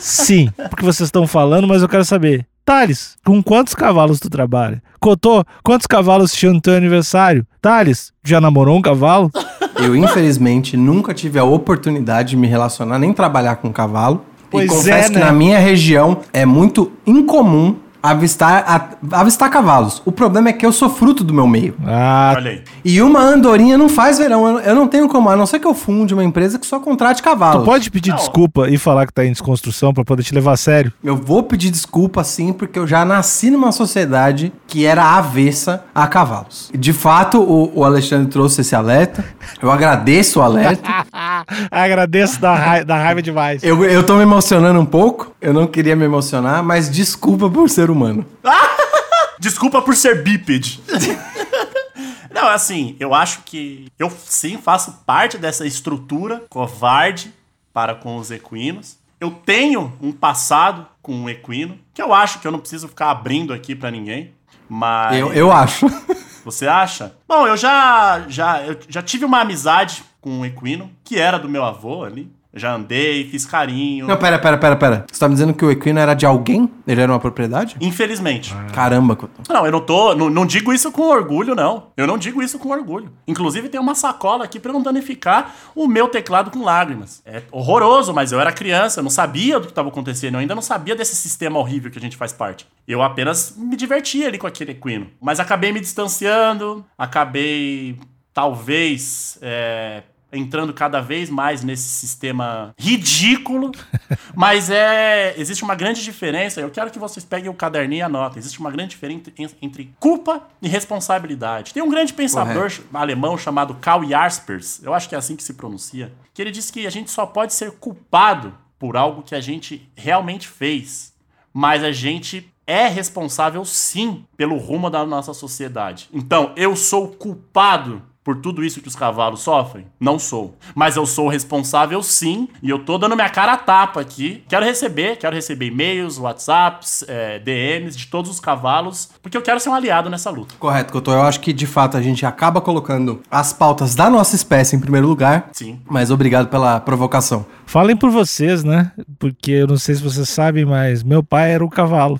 Sim, 0.00 0.50
porque 0.68 0.84
vocês 0.84 1.08
estão 1.08 1.26
falando, 1.26 1.68
mas 1.68 1.82
eu 1.82 1.88
quero 1.88 2.04
saber. 2.04 2.46
Thales, 2.64 3.16
com 3.24 3.42
quantos 3.42 3.74
cavalos 3.74 4.18
tu 4.18 4.30
trabalha? 4.30 4.82
Cotô, 4.98 5.44
quantos 5.62 5.86
cavalos 5.86 6.32
tinha 6.32 6.50
no 6.50 6.60
teu 6.60 6.74
aniversário? 6.74 7.46
Thales, 7.60 8.10
já 8.24 8.40
namorou 8.40 8.78
um 8.78 8.82
cavalo? 8.82 9.30
Eu, 9.76 9.94
infelizmente, 9.94 10.76
nunca 10.76 11.12
tive 11.12 11.38
a 11.38 11.44
oportunidade 11.44 12.30
de 12.30 12.36
me 12.36 12.46
relacionar 12.46 12.98
nem 12.98 13.12
trabalhar 13.12 13.56
com 13.56 13.70
cavalo. 13.70 14.24
Pois 14.50 14.64
e 14.64 14.68
confesso 14.68 15.10
é, 15.10 15.12
que 15.12 15.18
né? 15.18 15.24
na 15.26 15.32
minha 15.32 15.58
região 15.58 16.20
é 16.32 16.46
muito 16.46 16.90
incomum 17.06 17.76
avistar, 18.10 18.64
a- 18.66 19.18
avistar 19.20 19.48
cavalos. 19.50 20.02
O 20.04 20.12
problema 20.12 20.50
é 20.50 20.52
que 20.52 20.64
eu 20.66 20.72
sou 20.72 20.90
fruto 20.90 21.24
do 21.24 21.32
meu 21.32 21.46
meio. 21.46 21.74
Ah, 21.86 22.34
Olha 22.36 22.50
aí. 22.50 22.62
E 22.84 23.00
uma 23.00 23.20
andorinha 23.20 23.78
não 23.78 23.88
faz 23.88 24.18
verão. 24.18 24.46
Eu, 24.46 24.58
eu 24.60 24.74
não 24.74 24.86
tenho 24.86 25.08
como, 25.08 25.30
a 25.30 25.36
não 25.36 25.46
ser 25.46 25.58
que 25.58 25.66
eu 25.66 25.72
funde 25.74 26.12
uma 26.12 26.22
empresa 26.22 26.58
que 26.58 26.66
só 26.66 26.78
contrate 26.78 27.22
cavalos. 27.22 27.62
tu 27.62 27.64
pode 27.64 27.90
pedir 27.90 28.10
Não. 28.10 28.16
desculpa 28.16 28.68
e 28.68 28.76
falar 28.76 29.06
que 29.06 29.12
tá 29.12 29.24
em 29.24 29.32
desconstrução 29.32 29.94
pra 29.94 30.04
poder 30.04 30.22
te 30.22 30.34
levar 30.34 30.52
a 30.52 30.56
sério? 30.56 30.92
Eu 31.02 31.16
vou 31.16 31.42
pedir 31.42 31.70
desculpa 31.70 32.22
sim, 32.22 32.52
porque 32.52 32.78
eu 32.78 32.86
já 32.86 33.04
nasci 33.06 33.50
numa 33.50 33.72
sociedade 33.72 34.52
que 34.66 34.84
era 34.84 35.02
avessa 35.16 35.84
a 35.94 36.06
cavalos. 36.06 36.70
De 36.78 36.92
fato, 36.92 37.40
o, 37.40 37.72
o 37.74 37.84
Alexandre 37.84 38.28
trouxe 38.30 38.60
esse 38.60 38.74
alerta. 38.76 39.24
Eu 39.62 39.70
agradeço 39.70 40.40
o 40.40 40.42
alerta. 40.42 40.82
Agradeço 41.70 42.40
da, 42.40 42.54
rai- 42.54 42.84
da 42.84 42.96
raiva 42.96 43.22
demais. 43.22 43.62
Eu, 43.62 43.84
eu 43.84 44.02
tô 44.04 44.16
me 44.16 44.22
emocionando 44.22 44.78
um 44.80 44.86
pouco. 44.86 45.32
Eu 45.40 45.52
não 45.52 45.66
queria 45.66 45.94
me 45.96 46.04
emocionar, 46.04 46.62
mas 46.62 46.90
desculpa 46.90 47.48
por 47.50 47.68
ser 47.68 47.90
humano. 47.94 48.26
Desculpa 49.38 49.80
por 49.82 49.96
ser 49.96 50.22
bípede. 50.22 50.80
Não, 52.30 52.48
assim, 52.48 52.96
eu 52.98 53.14
acho 53.14 53.42
que 53.42 53.86
eu 53.98 54.10
sim 54.10 54.58
faço 54.58 55.02
parte 55.06 55.38
dessa 55.38 55.64
estrutura 55.64 56.42
covarde 56.50 57.32
para 57.72 57.94
com 57.94 58.16
os 58.16 58.30
equinos. 58.30 58.98
Eu 59.20 59.30
tenho 59.30 59.92
um 60.02 60.10
passado 60.10 60.86
com 61.00 61.14
um 61.14 61.28
equino, 61.28 61.78
que 61.94 62.02
eu 62.02 62.12
acho 62.12 62.40
que 62.40 62.46
eu 62.46 62.50
não 62.50 62.58
preciso 62.58 62.88
ficar 62.88 63.10
abrindo 63.10 63.52
aqui 63.52 63.74
pra 63.74 63.90
ninguém. 63.90 64.34
Mas 64.68 65.16
Eu, 65.16 65.32
eu 65.32 65.52
acho. 65.52 65.86
você 66.44 66.66
acha? 66.66 67.14
Bom, 67.28 67.46
eu 67.46 67.56
já 67.56 68.24
já 68.28 68.62
eu 68.62 68.78
já 68.88 69.02
tive 69.02 69.24
uma 69.24 69.40
amizade 69.40 70.02
com 70.20 70.30
um 70.40 70.44
equino 70.44 70.90
que 71.04 71.18
era 71.18 71.38
do 71.38 71.48
meu 71.48 71.64
avô 71.64 72.02
ali. 72.04 72.30
Já 72.54 72.74
andei, 72.74 73.28
fiz 73.28 73.44
carinho. 73.44 74.06
Não, 74.06 74.16
pera, 74.16 74.38
pera, 74.38 74.56
pera, 74.56 74.76
pera. 74.76 75.06
Você 75.10 75.18
tá 75.18 75.28
me 75.28 75.34
dizendo 75.34 75.52
que 75.52 75.64
o 75.64 75.70
equino 75.72 75.98
era 75.98 76.14
de 76.14 76.24
alguém? 76.24 76.70
Ele 76.86 77.00
era 77.00 77.10
uma 77.10 77.18
propriedade? 77.18 77.76
Infelizmente. 77.80 78.54
Caramba, 78.72 79.16
Cotô. 79.16 79.42
Não, 79.52 79.66
eu 79.66 79.72
não 79.72 79.80
tô. 79.80 80.14
Não, 80.14 80.30
não 80.30 80.46
digo 80.46 80.72
isso 80.72 80.92
com 80.92 81.02
orgulho, 81.02 81.54
não. 81.54 81.88
Eu 81.96 82.06
não 82.06 82.16
digo 82.16 82.40
isso 82.40 82.58
com 82.58 82.68
orgulho. 82.70 83.10
Inclusive, 83.26 83.68
tem 83.68 83.80
uma 83.80 83.96
sacola 83.96 84.44
aqui 84.44 84.60
pra 84.60 84.72
não 84.72 84.82
danificar 84.82 85.52
o 85.74 85.88
meu 85.88 86.06
teclado 86.08 86.50
com 86.52 86.62
lágrimas. 86.62 87.20
É 87.26 87.42
horroroso, 87.50 88.14
mas 88.14 88.30
eu 88.30 88.40
era 88.40 88.52
criança, 88.52 89.00
eu 89.00 89.02
não 89.02 89.10
sabia 89.10 89.58
do 89.58 89.66
que 89.66 89.72
estava 89.72 89.88
acontecendo, 89.88 90.34
eu 90.34 90.40
ainda 90.40 90.54
não 90.54 90.62
sabia 90.62 90.94
desse 90.94 91.16
sistema 91.16 91.58
horrível 91.58 91.90
que 91.90 91.98
a 91.98 92.00
gente 92.00 92.16
faz 92.16 92.32
parte. 92.32 92.66
Eu 92.86 93.02
apenas 93.02 93.54
me 93.56 93.74
divertia 93.76 94.28
ali 94.28 94.38
com 94.38 94.46
aquele 94.46 94.70
equino. 94.70 95.08
Mas 95.20 95.40
acabei 95.40 95.72
me 95.72 95.80
distanciando, 95.80 96.84
acabei, 96.96 97.98
talvez. 98.32 99.38
é, 99.42 100.02
Entrando 100.36 100.72
cada 100.74 101.00
vez 101.00 101.30
mais 101.30 101.62
nesse 101.62 101.88
sistema 101.88 102.74
ridículo, 102.78 103.70
mas 104.34 104.70
é 104.70 105.34
existe 105.38 105.62
uma 105.62 105.74
grande 105.74 106.02
diferença. 106.02 106.60
Eu 106.60 106.70
quero 106.70 106.90
que 106.90 106.98
vocês 106.98 107.24
peguem 107.24 107.48
o 107.50 107.54
caderninho 107.54 108.00
e 108.00 108.02
anotem. 108.02 108.38
Existe 108.38 108.58
uma 108.60 108.70
grande 108.70 108.90
diferença 108.90 109.24
entre- 109.62 109.94
culpa 110.00 110.42
e 110.60 110.68
responsabilidade. 110.68 111.72
Tem 111.72 111.82
um 111.82 111.88
grande 111.90 112.12
pensador 112.12 112.68
ch- 112.70 112.82
alemão 112.92 113.36
chamado 113.38 113.74
Karl 113.74 114.04
Jaspers, 114.08 114.82
eu 114.82 114.92
acho 114.94 115.08
que 115.08 115.14
é 115.14 115.18
assim 115.18 115.36
que 115.36 115.42
se 115.42 115.54
pronuncia, 115.54 116.12
que 116.32 116.42
ele 116.42 116.50
diz 116.50 116.70
que 116.70 116.86
a 116.86 116.90
gente 116.90 117.10
só 117.10 117.24
pode 117.26 117.52
ser 117.54 117.72
culpado 117.72 118.54
por 118.78 118.96
algo 118.96 119.22
que 119.22 119.34
a 119.34 119.40
gente 119.40 119.88
realmente 119.96 120.48
fez, 120.48 121.12
mas 121.52 121.82
a 121.84 121.92
gente 121.92 122.50
é 122.66 122.88
responsável 122.88 123.64
sim 123.64 124.24
pelo 124.36 124.56
rumo 124.56 124.88
da 124.90 125.04
nossa 125.04 125.32
sociedade. 125.34 126.08
Então, 126.12 126.52
eu 126.56 126.74
sou 126.74 127.08
culpado 127.08 128.02
por 128.24 128.36
tudo 128.36 128.64
isso 128.64 128.80
que 128.80 128.88
os 128.88 128.96
cavalos 128.96 129.40
sofrem? 129.40 129.86
Não 130.00 130.18
sou. 130.18 130.56
Mas 130.74 130.96
eu 130.96 131.04
sou 131.04 131.28
responsável 131.28 132.02
sim, 132.02 132.48
e 132.62 132.70
eu 132.70 132.78
tô 132.78 132.96
dando 132.96 133.14
minha 133.14 133.28
cara 133.28 133.52
a 133.52 133.56
tapa 133.56 134.00
aqui. 134.00 134.42
Quero 134.48 134.64
receber, 134.64 135.16
quero 135.18 135.36
receber 135.36 135.66
e-mails, 135.66 136.18
WhatsApps, 136.18 137.04
eh, 137.06 137.38
DMs 137.38 137.96
de 137.96 138.06
todos 138.06 138.30
os 138.30 138.40
cavalos, 138.40 139.10
porque 139.22 139.36
eu 139.36 139.42
quero 139.42 139.60
ser 139.60 139.68
um 139.68 139.74
aliado 139.74 140.08
nessa 140.08 140.30
luta. 140.30 140.54
Correto, 140.58 140.92
Cotô. 140.92 141.12
Eu 141.12 141.22
acho 141.22 141.40
que 141.40 141.52
de 141.52 141.66
fato 141.66 141.96
a 141.96 142.02
gente 142.02 142.24
acaba 142.24 142.60
colocando 142.60 143.22
as 143.30 143.52
pautas 143.52 143.94
da 143.94 144.08
nossa 144.08 144.34
espécie 144.34 144.74
em 144.74 144.80
primeiro 144.80 145.06
lugar. 145.06 145.50
Sim. 145.52 145.80
Mas 145.88 146.10
obrigado 146.10 146.48
pela 146.48 146.80
provocação. 146.80 147.44
Falem 147.66 147.96
por 147.96 148.10
vocês, 148.10 148.64
né? 148.64 148.92
Porque 149.18 149.50
eu 149.50 149.66
não 149.66 149.76
sei 149.76 149.94
se 149.94 150.02
vocês 150.02 150.28
sabem, 150.28 150.64
mas 150.64 151.02
meu 151.02 151.22
pai 151.22 151.52
era 151.52 151.64
um 151.64 151.68
cavalo. 151.68 152.18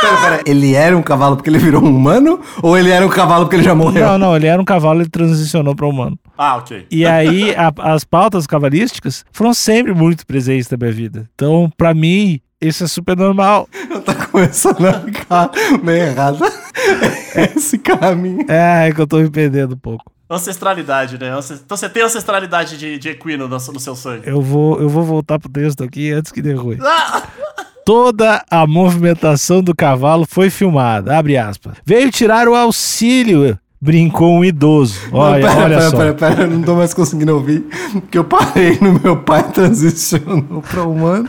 Pera, 0.00 0.16
pera. 0.20 0.42
Ele 0.46 0.74
era 0.74 0.96
um 0.96 1.02
cavalo 1.02 1.36
porque 1.36 1.50
ele 1.50 1.58
virou 1.58 1.82
um 1.82 1.94
humano? 1.96 2.40
Ou 2.62 2.76
ele 2.76 2.90
era 2.90 3.04
um 3.06 3.08
cavalo 3.10 3.44
porque 3.44 3.56
ele 3.56 3.62
já 3.62 3.74
morreu? 3.74 4.06
Não, 4.06 4.18
não, 4.18 4.36
ele 4.36 4.46
era 4.46 4.60
um 4.60 4.64
cavalo 4.64 5.02
e 5.02 5.08
transicionou 5.08 5.74
para 5.74 5.86
humano. 5.86 6.18
Ah, 6.36 6.56
ok. 6.56 6.86
E 6.90 7.04
aí, 7.06 7.54
a- 7.54 7.72
as 7.92 8.04
pautas 8.04 8.46
cavalísticas 8.46 9.24
foram 9.32 9.52
sempre 9.52 9.92
muito 9.92 10.26
presentes 10.26 10.68
na 10.70 10.76
minha 10.76 10.92
vida. 10.92 11.28
Então, 11.34 11.70
pra 11.76 11.92
mim, 11.92 12.40
isso 12.60 12.84
é 12.84 12.86
super 12.86 13.16
normal. 13.16 13.68
Tá 14.04 14.14
começando 14.14 14.86
a 14.86 14.94
ficar 15.00 15.50
meio 15.82 16.04
errado. 16.04 16.38
Esse 17.54 17.76
caminho. 17.78 18.46
É, 18.48 18.88
é 18.88 18.92
que 18.92 19.00
eu 19.00 19.06
tô 19.06 19.18
me 19.18 19.28
perdendo 19.30 19.74
um 19.74 19.78
pouco. 19.78 20.04
Ancestralidade, 20.28 21.18
né? 21.18 21.36
Então 21.52 21.76
você 21.76 21.88
tem 21.88 22.02
ancestralidade 22.04 22.78
de, 22.78 22.98
de 22.98 23.08
equino 23.10 23.48
no, 23.48 23.56
no 23.56 23.80
seu 23.80 23.96
sangue. 23.96 24.22
Eu 24.28 24.40
vou, 24.40 24.80
eu 24.80 24.88
vou 24.88 25.02
voltar 25.04 25.38
pro 25.40 25.50
texto 25.50 25.82
aqui 25.82 26.12
antes 26.12 26.30
que 26.32 26.40
dê 26.40 26.54
ruim. 26.54 26.78
Ah! 26.80 27.22
Toda 27.84 28.44
a 28.50 28.66
movimentação 28.66 29.62
do 29.62 29.74
cavalo 29.74 30.26
foi 30.28 30.50
filmada. 30.50 31.16
Abre 31.18 31.36
aspas. 31.36 31.74
Veio 31.84 32.10
tirar 32.10 32.46
o 32.48 32.54
auxílio, 32.54 33.58
brincou 33.80 34.32
um 34.38 34.44
idoso. 34.44 35.00
Olha, 35.12 35.46
Não, 35.46 35.48
pera, 35.54 35.64
olha 35.64 35.78
pera, 35.78 35.90
só. 35.90 35.96
pera, 35.96 36.14
pera, 36.14 36.46
não 36.46 36.62
tô 36.62 36.74
mais 36.74 36.94
conseguindo 36.94 37.34
ouvir. 37.34 37.64
Porque 37.92 38.18
eu 38.18 38.24
parei 38.24 38.78
no 38.80 39.00
meu 39.02 39.16
pai 39.16 39.42
transicionou 39.50 40.62
pra 40.70 40.84
humano. 40.84 41.28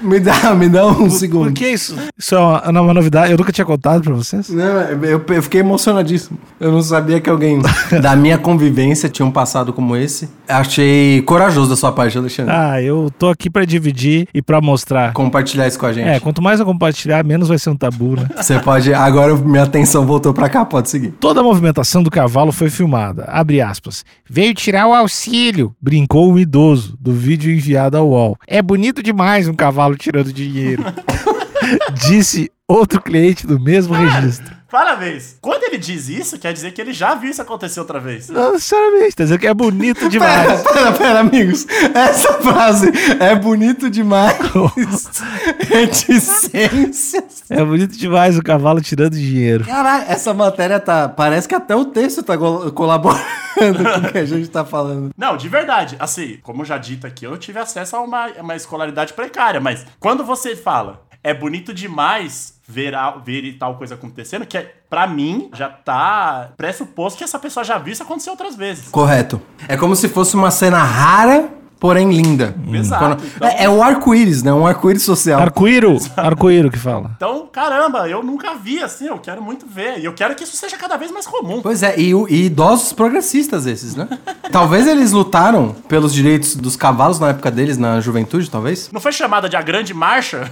Me 0.00 0.20
dá, 0.20 0.54
me 0.54 0.68
dá 0.68 0.86
um 0.86 1.10
segundo. 1.10 1.46
Por 1.46 1.52
que 1.52 1.68
isso? 1.68 1.96
Isso 2.16 2.34
é 2.34 2.38
uma, 2.38 2.62
é 2.64 2.70
uma 2.70 2.94
novidade. 2.94 3.32
Eu 3.32 3.38
nunca 3.38 3.52
tinha 3.52 3.64
contado 3.64 4.02
pra 4.02 4.14
vocês. 4.14 4.48
Não, 4.48 4.64
eu, 4.64 5.24
eu 5.28 5.42
fiquei 5.42 5.60
emocionadíssimo. 5.60 6.38
Eu 6.60 6.72
não 6.72 6.82
sabia 6.82 7.20
que 7.20 7.28
alguém 7.28 7.60
da 8.00 8.14
minha 8.14 8.38
convivência 8.38 9.08
tinha 9.08 9.26
um 9.26 9.30
passado 9.30 9.72
como 9.72 9.96
esse. 9.96 10.28
Achei 10.48 11.22
corajoso 11.22 11.70
da 11.70 11.76
sua 11.76 11.92
parte, 11.92 12.16
Alexandre. 12.16 12.52
Ah, 12.54 12.80
eu 12.80 13.10
tô 13.18 13.28
aqui 13.28 13.50
pra 13.50 13.64
dividir 13.64 14.28
e 14.32 14.40
pra 14.40 14.60
mostrar. 14.60 15.12
Compartilhar 15.12 15.66
isso 15.66 15.78
com 15.78 15.86
a 15.86 15.92
gente. 15.92 16.08
É, 16.08 16.20
quanto 16.20 16.40
mais 16.40 16.60
eu 16.60 16.66
compartilhar, 16.66 17.24
menos 17.24 17.48
vai 17.48 17.58
ser 17.58 17.70
um 17.70 17.76
tabu, 17.76 18.16
né? 18.16 18.28
Você 18.36 18.58
pode. 18.60 18.92
Agora 18.94 19.34
minha 19.36 19.64
atenção 19.64 20.06
voltou 20.06 20.32
pra 20.32 20.48
cá, 20.48 20.64
pode 20.64 20.88
seguir. 20.88 21.10
Toda 21.20 21.40
a 21.40 21.42
movimentação 21.42 22.02
do 22.02 22.10
cavalo 22.10 22.52
foi 22.52 22.70
filmada. 22.70 23.24
Abre 23.28 23.60
aspas. 23.60 24.04
Veio 24.28 24.54
tirar 24.54 24.86
o 24.86 24.94
auxílio, 24.94 25.74
brincou 25.80 26.32
um 26.32 26.38
idoso 26.38 26.96
do 27.00 27.12
vídeo 27.12 27.52
enviado 27.52 27.96
ao 27.96 28.08
UOL. 28.08 28.36
É 28.46 28.62
bonito 28.62 29.02
demais 29.02 29.48
um 29.48 29.54
cavalo 29.54 29.87
tirando 29.96 30.32
dinheiro. 30.32 30.82
Disse 32.08 32.50
outro 32.66 33.00
cliente 33.00 33.46
do 33.46 33.58
mesmo 33.58 33.94
registro. 33.94 34.56
Parabéns. 34.70 35.38
Quando 35.40 35.62
ele 35.62 35.78
diz 35.78 36.10
isso, 36.10 36.38
quer 36.38 36.52
dizer 36.52 36.72
que 36.72 36.80
ele 36.82 36.92
já 36.92 37.14
viu 37.14 37.30
isso 37.30 37.40
acontecer 37.40 37.80
outra 37.80 37.98
vez. 37.98 38.28
Não, 38.28 38.58
sinceramente, 38.58 39.16
tá 39.16 39.24
dizendo 39.24 39.38
que 39.40 39.46
é 39.46 39.54
bonito 39.54 40.00
Pera, 40.00 40.10
demais. 40.10 40.62
pera, 40.62 40.92
pera, 40.92 41.20
amigos. 41.20 41.66
Essa 41.94 42.34
frase 42.34 42.92
é 43.18 43.34
bonito 43.34 43.88
demais. 43.88 44.36
Reticências. 45.68 47.44
É 47.48 47.64
bonito 47.64 47.96
demais 47.96 48.36
o 48.38 48.42
cavalo 48.42 48.80
tirando 48.82 49.14
dinheiro. 49.14 49.64
Caralho, 49.64 50.04
essa 50.08 50.34
matéria 50.34 50.78
tá. 50.78 51.08
Parece 51.08 51.48
que 51.48 51.54
até 51.54 51.74
o 51.74 51.86
texto 51.86 52.22
tá 52.22 52.36
col- 52.36 52.70
colaborando 52.72 53.24
com 53.56 54.06
o 54.08 54.12
que 54.12 54.18
a 54.18 54.26
gente 54.26 54.48
tá 54.48 54.64
falando. 54.66 55.10
Não, 55.16 55.36
de 55.36 55.48
verdade. 55.48 55.96
Assim, 55.98 56.38
como 56.42 56.64
já 56.64 56.76
dito 56.76 57.06
aqui, 57.06 57.24
eu 57.24 57.36
tive 57.38 57.58
acesso 57.58 57.96
a 57.96 58.00
uma, 58.02 58.26
uma 58.40 58.54
escolaridade 58.54 59.14
precária, 59.14 59.60
mas 59.60 59.86
quando 59.98 60.22
você 60.24 60.54
fala 60.54 61.00
é 61.22 61.34
bonito 61.34 61.72
demais 61.74 62.54
ver, 62.66 62.94
a- 62.94 63.12
ver 63.12 63.52
tal 63.54 63.76
coisa 63.76 63.94
acontecendo, 63.94 64.46
que 64.46 64.56
é, 64.58 64.74
pra 64.88 65.06
mim 65.06 65.50
já 65.54 65.68
tá 65.68 66.50
pressuposto 66.56 67.18
que 67.18 67.24
essa 67.24 67.38
pessoa 67.38 67.64
já 67.64 67.78
viu 67.78 67.92
isso 67.92 68.02
acontecer 68.02 68.30
outras 68.30 68.54
vezes. 68.56 68.88
Correto. 68.88 69.40
É 69.66 69.76
como 69.76 69.96
se 69.96 70.08
fosse 70.08 70.34
uma 70.34 70.50
cena 70.50 70.82
rara, 70.82 71.48
porém 71.80 72.10
linda. 72.12 72.54
Exato, 72.72 73.04
Quando- 73.04 73.22
então- 73.36 73.48
É, 73.48 73.64
é 73.64 73.68
o 73.68 73.82
arco-íris, 73.82 74.42
né? 74.42 74.52
Um 74.52 74.66
arco-íris 74.66 75.02
social. 75.02 75.40
Arco-íro, 75.40 75.96
arco-íro 76.16 76.70
que 76.70 76.78
fala. 76.78 77.12
Então, 77.16 77.46
caramba, 77.52 78.08
eu 78.08 78.22
nunca 78.22 78.54
vi 78.54 78.82
assim, 78.82 79.06
eu 79.06 79.18
quero 79.18 79.42
muito 79.42 79.66
ver. 79.66 79.98
E 79.98 80.04
eu 80.04 80.12
quero 80.12 80.34
que 80.34 80.44
isso 80.44 80.56
seja 80.56 80.76
cada 80.76 80.96
vez 80.96 81.10
mais 81.10 81.26
comum. 81.26 81.60
Pois 81.62 81.82
é, 81.82 81.98
e, 81.98 82.12
e 82.28 82.46
idosos 82.46 82.92
progressistas 82.92 83.66
esses, 83.66 83.94
né? 83.94 84.08
talvez 84.50 84.86
eles 84.86 85.12
lutaram 85.12 85.74
pelos 85.88 86.12
direitos 86.12 86.56
dos 86.56 86.76
cavalos 86.76 87.18
na 87.20 87.28
época 87.30 87.50
deles, 87.50 87.78
na 87.78 88.00
juventude, 88.00 88.50
talvez. 88.50 88.90
Não 88.92 89.00
foi 89.00 89.12
chamada 89.12 89.48
de 89.48 89.56
a 89.56 89.62
grande 89.62 89.92
marcha? 89.94 90.50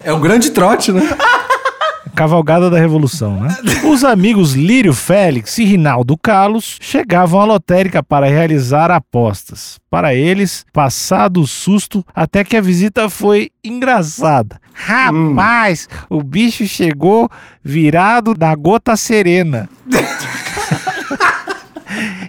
É 0.00 0.12
o 0.12 0.18
grande 0.20 0.50
trote, 0.50 0.92
né? 0.92 1.02
Cavalgada 2.14 2.70
da 2.70 2.78
Revolução, 2.78 3.40
né? 3.40 3.56
Os 3.90 4.04
amigos 4.04 4.54
Lírio 4.54 4.94
Félix 4.94 5.58
e 5.58 5.64
Rinaldo 5.64 6.16
Carlos 6.16 6.78
chegavam 6.80 7.40
à 7.40 7.44
lotérica 7.44 8.02
para 8.02 8.26
realizar 8.26 8.90
apostas. 8.90 9.78
Para 9.90 10.14
eles, 10.14 10.64
passado 10.72 11.40
o 11.40 11.46
susto, 11.46 12.04
até 12.14 12.44
que 12.44 12.56
a 12.56 12.60
visita 12.60 13.08
foi 13.08 13.50
engraçada. 13.64 14.60
Rapaz, 14.72 15.88
o 16.10 16.22
bicho 16.22 16.66
chegou 16.66 17.30
virado 17.62 18.34
na 18.38 18.54
gota 18.54 18.96
serena. 18.96 19.68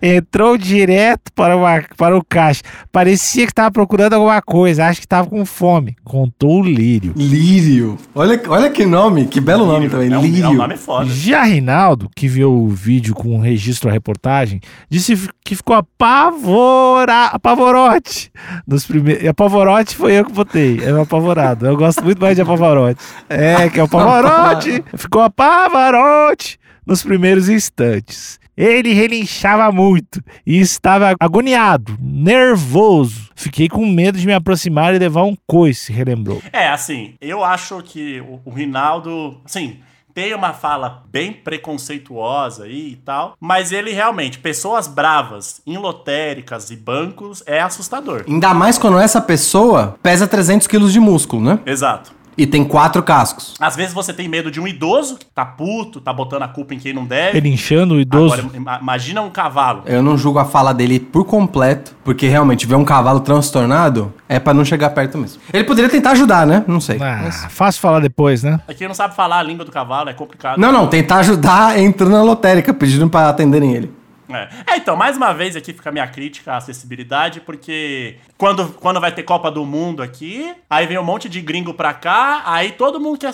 Entrou 0.07 0.57
direto 0.57 1.31
para, 1.33 1.57
uma- 1.57 1.83
para 1.97 2.15
o 2.17 2.23
caixa. 2.23 2.61
Parecia 2.91 3.45
que 3.45 3.51
estava 3.51 3.71
procurando 3.71 4.13
alguma 4.13 4.41
coisa. 4.41 4.85
Acho 4.85 4.99
que 4.99 5.05
estava 5.05 5.27
com 5.27 5.43
fome. 5.45 5.95
Contou 6.03 6.61
o 6.61 6.63
Lírio. 6.63 7.13
Lírio. 7.15 7.97
Olha, 8.13 8.39
olha 8.47 8.69
que 8.69 8.85
nome, 8.85 9.25
que 9.25 9.41
belo 9.41 9.65
nome 9.65 9.89
também. 9.89 10.11
É 10.13 10.17
um, 10.17 10.21
Lírio. 10.21 10.45
é 10.45 10.49
um 10.49 10.53
nome 10.53 10.77
foda. 10.77 11.09
Já 11.09 11.43
Rinaldo, 11.43 12.09
que 12.15 12.27
viu 12.27 12.51
o 12.53 12.67
vídeo 12.69 13.15
com 13.15 13.37
o 13.37 13.41
registro 13.41 13.87
da 13.89 13.93
reportagem, 13.93 14.61
disse 14.89 15.17
que 15.43 15.55
ficou 15.55 15.75
apavora, 15.75 17.25
apavorote. 17.27 18.31
Nos 18.67 18.85
primeiros, 18.85 19.27
apavorote 19.27 19.95
foi 19.95 20.13
eu 20.13 20.25
que 20.25 20.31
botei, 20.31 20.79
é 20.83 20.93
o 20.93 21.01
apavorado. 21.01 21.65
Eu 21.65 21.75
gosto 21.77 22.03
muito 22.03 22.21
mais 22.21 22.35
de 22.35 22.41
apavorote. 22.41 22.99
É, 23.29 23.69
que 23.69 23.79
é 23.79 23.83
o 23.83 23.85
apavorote. 23.85 24.83
ficou 24.95 25.21
apavorote 25.21 26.59
nos 26.85 27.01
primeiros 27.03 27.49
instantes. 27.49 28.39
Ele 28.57 28.93
relinchava 28.93 29.71
muito 29.71 30.21
e 30.45 30.59
estava 30.59 31.15
agoniado, 31.19 31.97
nervoso. 31.99 33.29
Fiquei 33.35 33.67
com 33.67 33.85
medo 33.85 34.17
de 34.17 34.25
me 34.25 34.33
aproximar 34.33 34.95
e 34.95 34.99
levar 34.99 35.23
um 35.23 35.35
coice, 35.45 35.91
relembrou. 35.91 36.41
É, 36.53 36.69
assim, 36.69 37.15
eu 37.19 37.43
acho 37.43 37.81
que 37.83 38.21
o, 38.21 38.39
o 38.45 38.49
Rinaldo, 38.51 39.41
assim, 39.43 39.79
tem 40.15 40.33
uma 40.33 40.53
fala 40.53 41.03
bem 41.11 41.33
preconceituosa 41.33 42.63
aí 42.63 42.93
e 42.93 42.95
tal, 42.95 43.35
mas 43.37 43.73
ele 43.73 43.91
realmente, 43.91 44.39
pessoas 44.39 44.87
bravas 44.87 45.61
em 45.67 45.77
lotéricas 45.77 46.71
e 46.71 46.77
bancos 46.77 47.43
é 47.45 47.59
assustador. 47.59 48.23
Ainda 48.25 48.53
mais 48.53 48.77
quando 48.77 48.97
essa 48.97 49.19
pessoa 49.19 49.99
pesa 50.01 50.25
300 50.25 50.67
quilos 50.67 50.93
de 50.93 51.01
músculo, 51.01 51.43
né? 51.43 51.59
Exato. 51.65 52.13
E 52.37 52.45
tem 52.45 52.65
quatro 52.65 53.01
cascos. 53.01 53.53
Às 53.59 53.75
vezes 53.75 53.93
você 53.93 54.11
tem 54.13 54.27
medo 54.27 54.51
de 54.51 54.59
um 54.59 54.67
idoso 54.67 55.15
que 55.17 55.25
tá 55.25 55.45
puto, 55.45 56.01
tá 56.01 56.11
botando 56.11 56.43
a 56.43 56.47
culpa 56.47 56.73
em 56.73 56.79
quem 56.79 56.93
não 56.93 57.05
deve. 57.05 57.33
Relinchando 57.39 57.95
o 57.95 57.99
idoso. 58.01 58.33
Agora, 58.33 58.57
ima- 58.57 58.79
imagina 58.81 59.21
um 59.21 59.29
cavalo. 59.29 59.83
Eu 59.85 60.03
não 60.03 60.17
julgo 60.17 60.39
a 60.39 60.45
fala 60.45 60.73
dele 60.73 60.99
por 60.99 61.23
completo, 61.25 61.95
porque 62.03 62.27
realmente 62.27 62.65
ver 62.67 62.75
um 62.75 62.83
cavalo 62.83 63.21
transtornado 63.21 64.13
é 64.27 64.39
pra 64.39 64.53
não 64.53 64.65
chegar 64.65 64.89
perto 64.89 65.17
mesmo. 65.17 65.41
Ele 65.53 65.63
poderia 65.63 65.89
tentar 65.89 66.11
ajudar, 66.11 66.45
né? 66.45 66.63
Não 66.67 66.81
sei. 66.81 66.97
Ah, 67.01 67.21
Mas- 67.23 67.45
fácil 67.49 67.79
falar 67.81 67.99
depois, 68.01 68.43
né? 68.43 68.59
É 68.67 68.73
quem 68.73 68.87
não 68.87 68.95
sabe 68.95 69.15
falar 69.15 69.39
a 69.39 69.43
língua 69.43 69.63
do 69.63 69.71
cavalo, 69.71 70.09
é 70.09 70.13
complicado. 70.13 70.57
Não, 70.59 70.71
não, 70.71 70.87
tentar 70.87 71.17
ajudar 71.17 71.79
entrando 71.79 72.11
na 72.11 72.23
lotérica, 72.23 72.73
pedindo 72.73 73.09
pra 73.09 73.29
atenderem 73.29 73.73
ele. 73.73 73.91
É. 74.29 74.73
É, 74.73 74.77
então, 74.77 74.95
mais 74.95 75.15
uma 75.17 75.33
vez 75.33 75.55
aqui 75.55 75.71
fica 75.73 75.89
a 75.89 75.91
minha 75.91 76.07
crítica 76.07 76.53
à 76.53 76.57
acessibilidade, 76.57 77.41
porque 77.41 78.17
quando, 78.37 78.69
quando 78.73 78.99
vai 78.99 79.11
ter 79.11 79.23
Copa 79.23 79.51
do 79.51 79.65
Mundo 79.65 80.01
aqui, 80.01 80.53
aí 80.69 80.87
vem 80.87 80.97
um 80.97 81.03
monte 81.03 81.29
de 81.29 81.41
gringo 81.41 81.73
pra 81.73 81.93
cá, 81.93 82.41
aí 82.45 82.71
todo 82.71 82.99
mundo 82.99 83.19
quer 83.19 83.33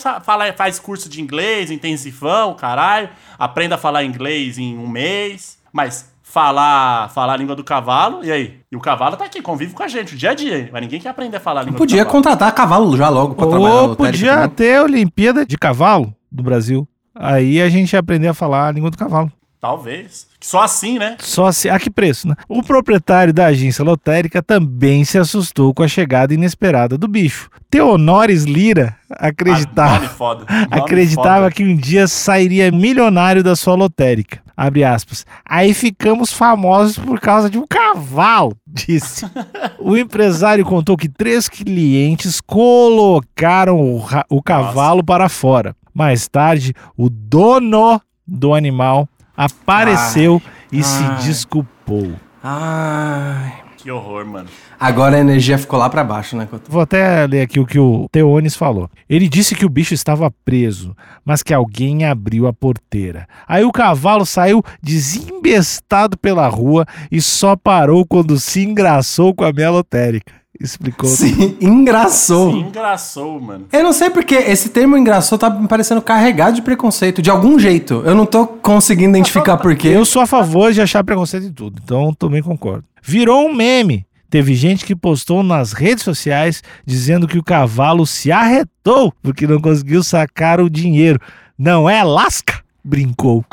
faz 0.55 0.79
curso 0.79 1.07
de 1.10 1.21
inglês, 1.21 1.71
intensivão, 1.71 2.53
caralho, 2.53 3.10
aprenda 3.39 3.75
a 3.75 3.77
falar 3.77 4.03
inglês 4.03 4.57
em 4.57 4.77
um 4.77 4.88
mês, 4.88 5.57
mas 5.71 6.12
falar, 6.24 7.10
falar 7.10 7.33
a 7.33 7.38
língua 7.38 7.55
do 7.55 7.63
cavalo, 7.63 8.24
e 8.24 8.31
aí? 8.31 8.60
E 8.71 8.75
o 8.75 8.79
cavalo 8.79 9.17
tá 9.17 9.25
aqui, 9.25 9.41
convive 9.41 9.74
com 9.74 9.83
a 9.83 9.88
gente, 9.88 10.13
o 10.15 10.17
dia 10.17 10.31
a 10.31 10.33
dia, 10.33 10.69
mas 10.71 10.81
ninguém 10.81 11.00
quer 11.00 11.10
aprender 11.10 11.38
a 11.38 11.39
falar 11.41 11.62
a 11.62 11.63
língua 11.63 11.77
Podia 11.77 11.98
do 12.03 12.07
cavalo. 12.07 12.24
contratar 12.24 12.53
cavalo 12.53 12.95
já 12.95 13.10
logo 13.10 13.36
pra 13.36 13.48
trabalhar 13.48 13.74
Ou 13.75 13.88
lotérica 13.88 14.12
podia 14.17 14.33
também. 14.36 14.50
ter 14.51 14.75
a 14.77 14.83
Olimpíada 14.83 15.45
de 15.45 15.57
Cavalo 15.57 16.15
do 16.31 16.41
Brasil. 16.41 16.88
Aí 17.13 17.62
a 17.62 17.67
gente 17.69 17.91
ia 17.93 18.00
aprender 18.00 18.29
a 18.29 18.33
falar 18.33 18.67
a 18.67 18.71
língua 18.71 18.89
do 18.89 18.98
cavalo. 18.98 19.29
Talvez. 19.61 20.25
Só 20.41 20.63
assim, 20.63 20.97
né? 20.97 21.17
Só 21.19 21.45
assim, 21.45 21.69
a 21.69 21.79
que 21.79 21.91
preço, 21.91 22.27
né? 22.27 22.33
O 22.49 22.63
proprietário 22.63 23.31
da 23.31 23.45
agência 23.45 23.85
lotérica 23.85 24.41
também 24.41 25.05
se 25.05 25.19
assustou 25.19 25.71
com 25.71 25.83
a 25.83 25.87
chegada 25.87 26.33
inesperada 26.33 26.97
do 26.97 27.07
bicho. 27.07 27.47
Teonores 27.69 28.43
Lira 28.45 28.97
Ah, 29.11 29.27
acreditava, 29.27 29.95
nome 29.97 30.07
foda. 30.07 30.45
Acreditava 30.71 31.43
foda. 31.43 31.51
que 31.51 31.63
um 31.63 31.75
dia 31.75 32.07
sairia 32.07 32.71
milionário 32.71 33.43
da 33.43 33.55
sua 33.55 33.75
lotérica. 33.75 34.41
Abre 34.57 34.83
aspas. 34.83 35.27
Aí 35.45 35.75
ficamos 35.75 36.33
famosos 36.33 36.97
por 36.97 37.19
causa 37.19 37.47
de 37.47 37.59
um 37.59 37.67
cavalo, 37.67 38.57
disse. 38.65 39.27
o 39.79 39.95
empresário 39.95 40.65
contou 40.65 40.97
que 40.97 41.07
três 41.07 41.47
clientes 41.47 42.41
colocaram 42.41 43.79
o, 43.79 44.03
o 44.27 44.41
cavalo 44.41 45.03
para 45.03 45.29
fora. 45.29 45.75
Mais 45.93 46.27
tarde, 46.27 46.73
o 46.97 47.11
dono 47.11 48.01
do 48.25 48.53
animal 48.53 49.07
apareceu 49.45 50.41
e 50.71 50.83
se 50.83 51.03
ai. 51.03 51.24
desculpou. 51.24 52.13
Ai. 52.43 53.62
Que 53.77 53.89
horror, 53.89 54.24
mano. 54.27 54.48
Agora 54.79 55.17
a 55.17 55.19
energia 55.19 55.57
ficou 55.57 55.79
lá 55.79 55.89
pra 55.89 56.03
baixo, 56.03 56.38
né? 56.38 56.48
Vou 56.69 56.81
até 56.81 57.25
ler 57.25 57.41
aqui 57.41 57.60
o 57.60 57.65
que 57.65 57.79
o 57.79 58.07
Teones 58.12 58.55
falou. 58.55 58.88
Ele 59.10 59.27
disse 59.27 59.55
que 59.55 59.65
o 59.65 59.69
bicho 59.69 59.95
estava 59.95 60.29
preso, 60.45 60.95
mas 61.25 61.41
que 61.41 61.51
alguém 61.51 62.05
abriu 62.05 62.45
a 62.45 62.53
porteira. 62.53 63.27
Aí 63.48 63.63
o 63.63 63.71
cavalo 63.71 64.24
saiu 64.24 64.63
desembestado 64.83 66.15
pela 66.15 66.48
rua 66.48 66.86
e 67.12 67.19
só 67.19 67.55
parou 67.55 68.05
quando 68.05 68.39
se 68.39 68.62
engraçou 68.62 69.33
com 69.33 69.43
a 69.43 69.51
minha 69.51 69.71
lotérica. 69.71 70.31
Explicou. 70.61 71.09
Se 71.09 71.57
engraçou. 71.59 72.51
Se 72.51 72.59
engraçou, 72.59 73.39
mano. 73.39 73.65
Eu 73.71 73.83
não 73.83 73.93
sei 73.93 74.09
porque 74.09 74.35
esse 74.35 74.69
termo 74.69 74.95
engraçou 74.95 75.37
tá 75.37 75.49
me 75.49 75.67
parecendo 75.67 76.01
carregado 76.01 76.55
de 76.55 76.61
preconceito, 76.61 77.21
de 77.21 77.29
algum 77.29 77.57
jeito. 77.57 78.03
Eu 78.05 78.13
não 78.13 78.25
tô 78.25 78.45
conseguindo 78.45 79.17
identificar 79.17 79.57
por 79.57 79.75
quê. 79.75 79.87
Eu 79.87 80.05
sou 80.05 80.21
a 80.21 80.27
favor 80.27 80.71
de 80.71 80.81
achar 80.81 81.03
preconceito 81.03 81.47
em 81.47 81.51
tudo, 81.51 81.81
então 81.83 82.13
também 82.13 82.41
concordo. 82.43 82.83
Virou 83.01 83.47
um 83.47 83.53
meme. 83.53 84.05
Teve 84.29 84.55
gente 84.55 84.85
que 84.85 84.95
postou 84.95 85.43
nas 85.43 85.73
redes 85.73 86.05
sociais 86.05 86.63
dizendo 86.85 87.27
que 87.27 87.37
o 87.37 87.43
cavalo 87.43 88.05
se 88.05 88.31
arretou 88.31 89.13
porque 89.21 89.45
não 89.45 89.59
conseguiu 89.59 90.03
sacar 90.03 90.61
o 90.61 90.69
dinheiro. 90.69 91.19
Não 91.57 91.89
é 91.89 92.01
lasca? 92.01 92.61
Brincou. 92.83 93.43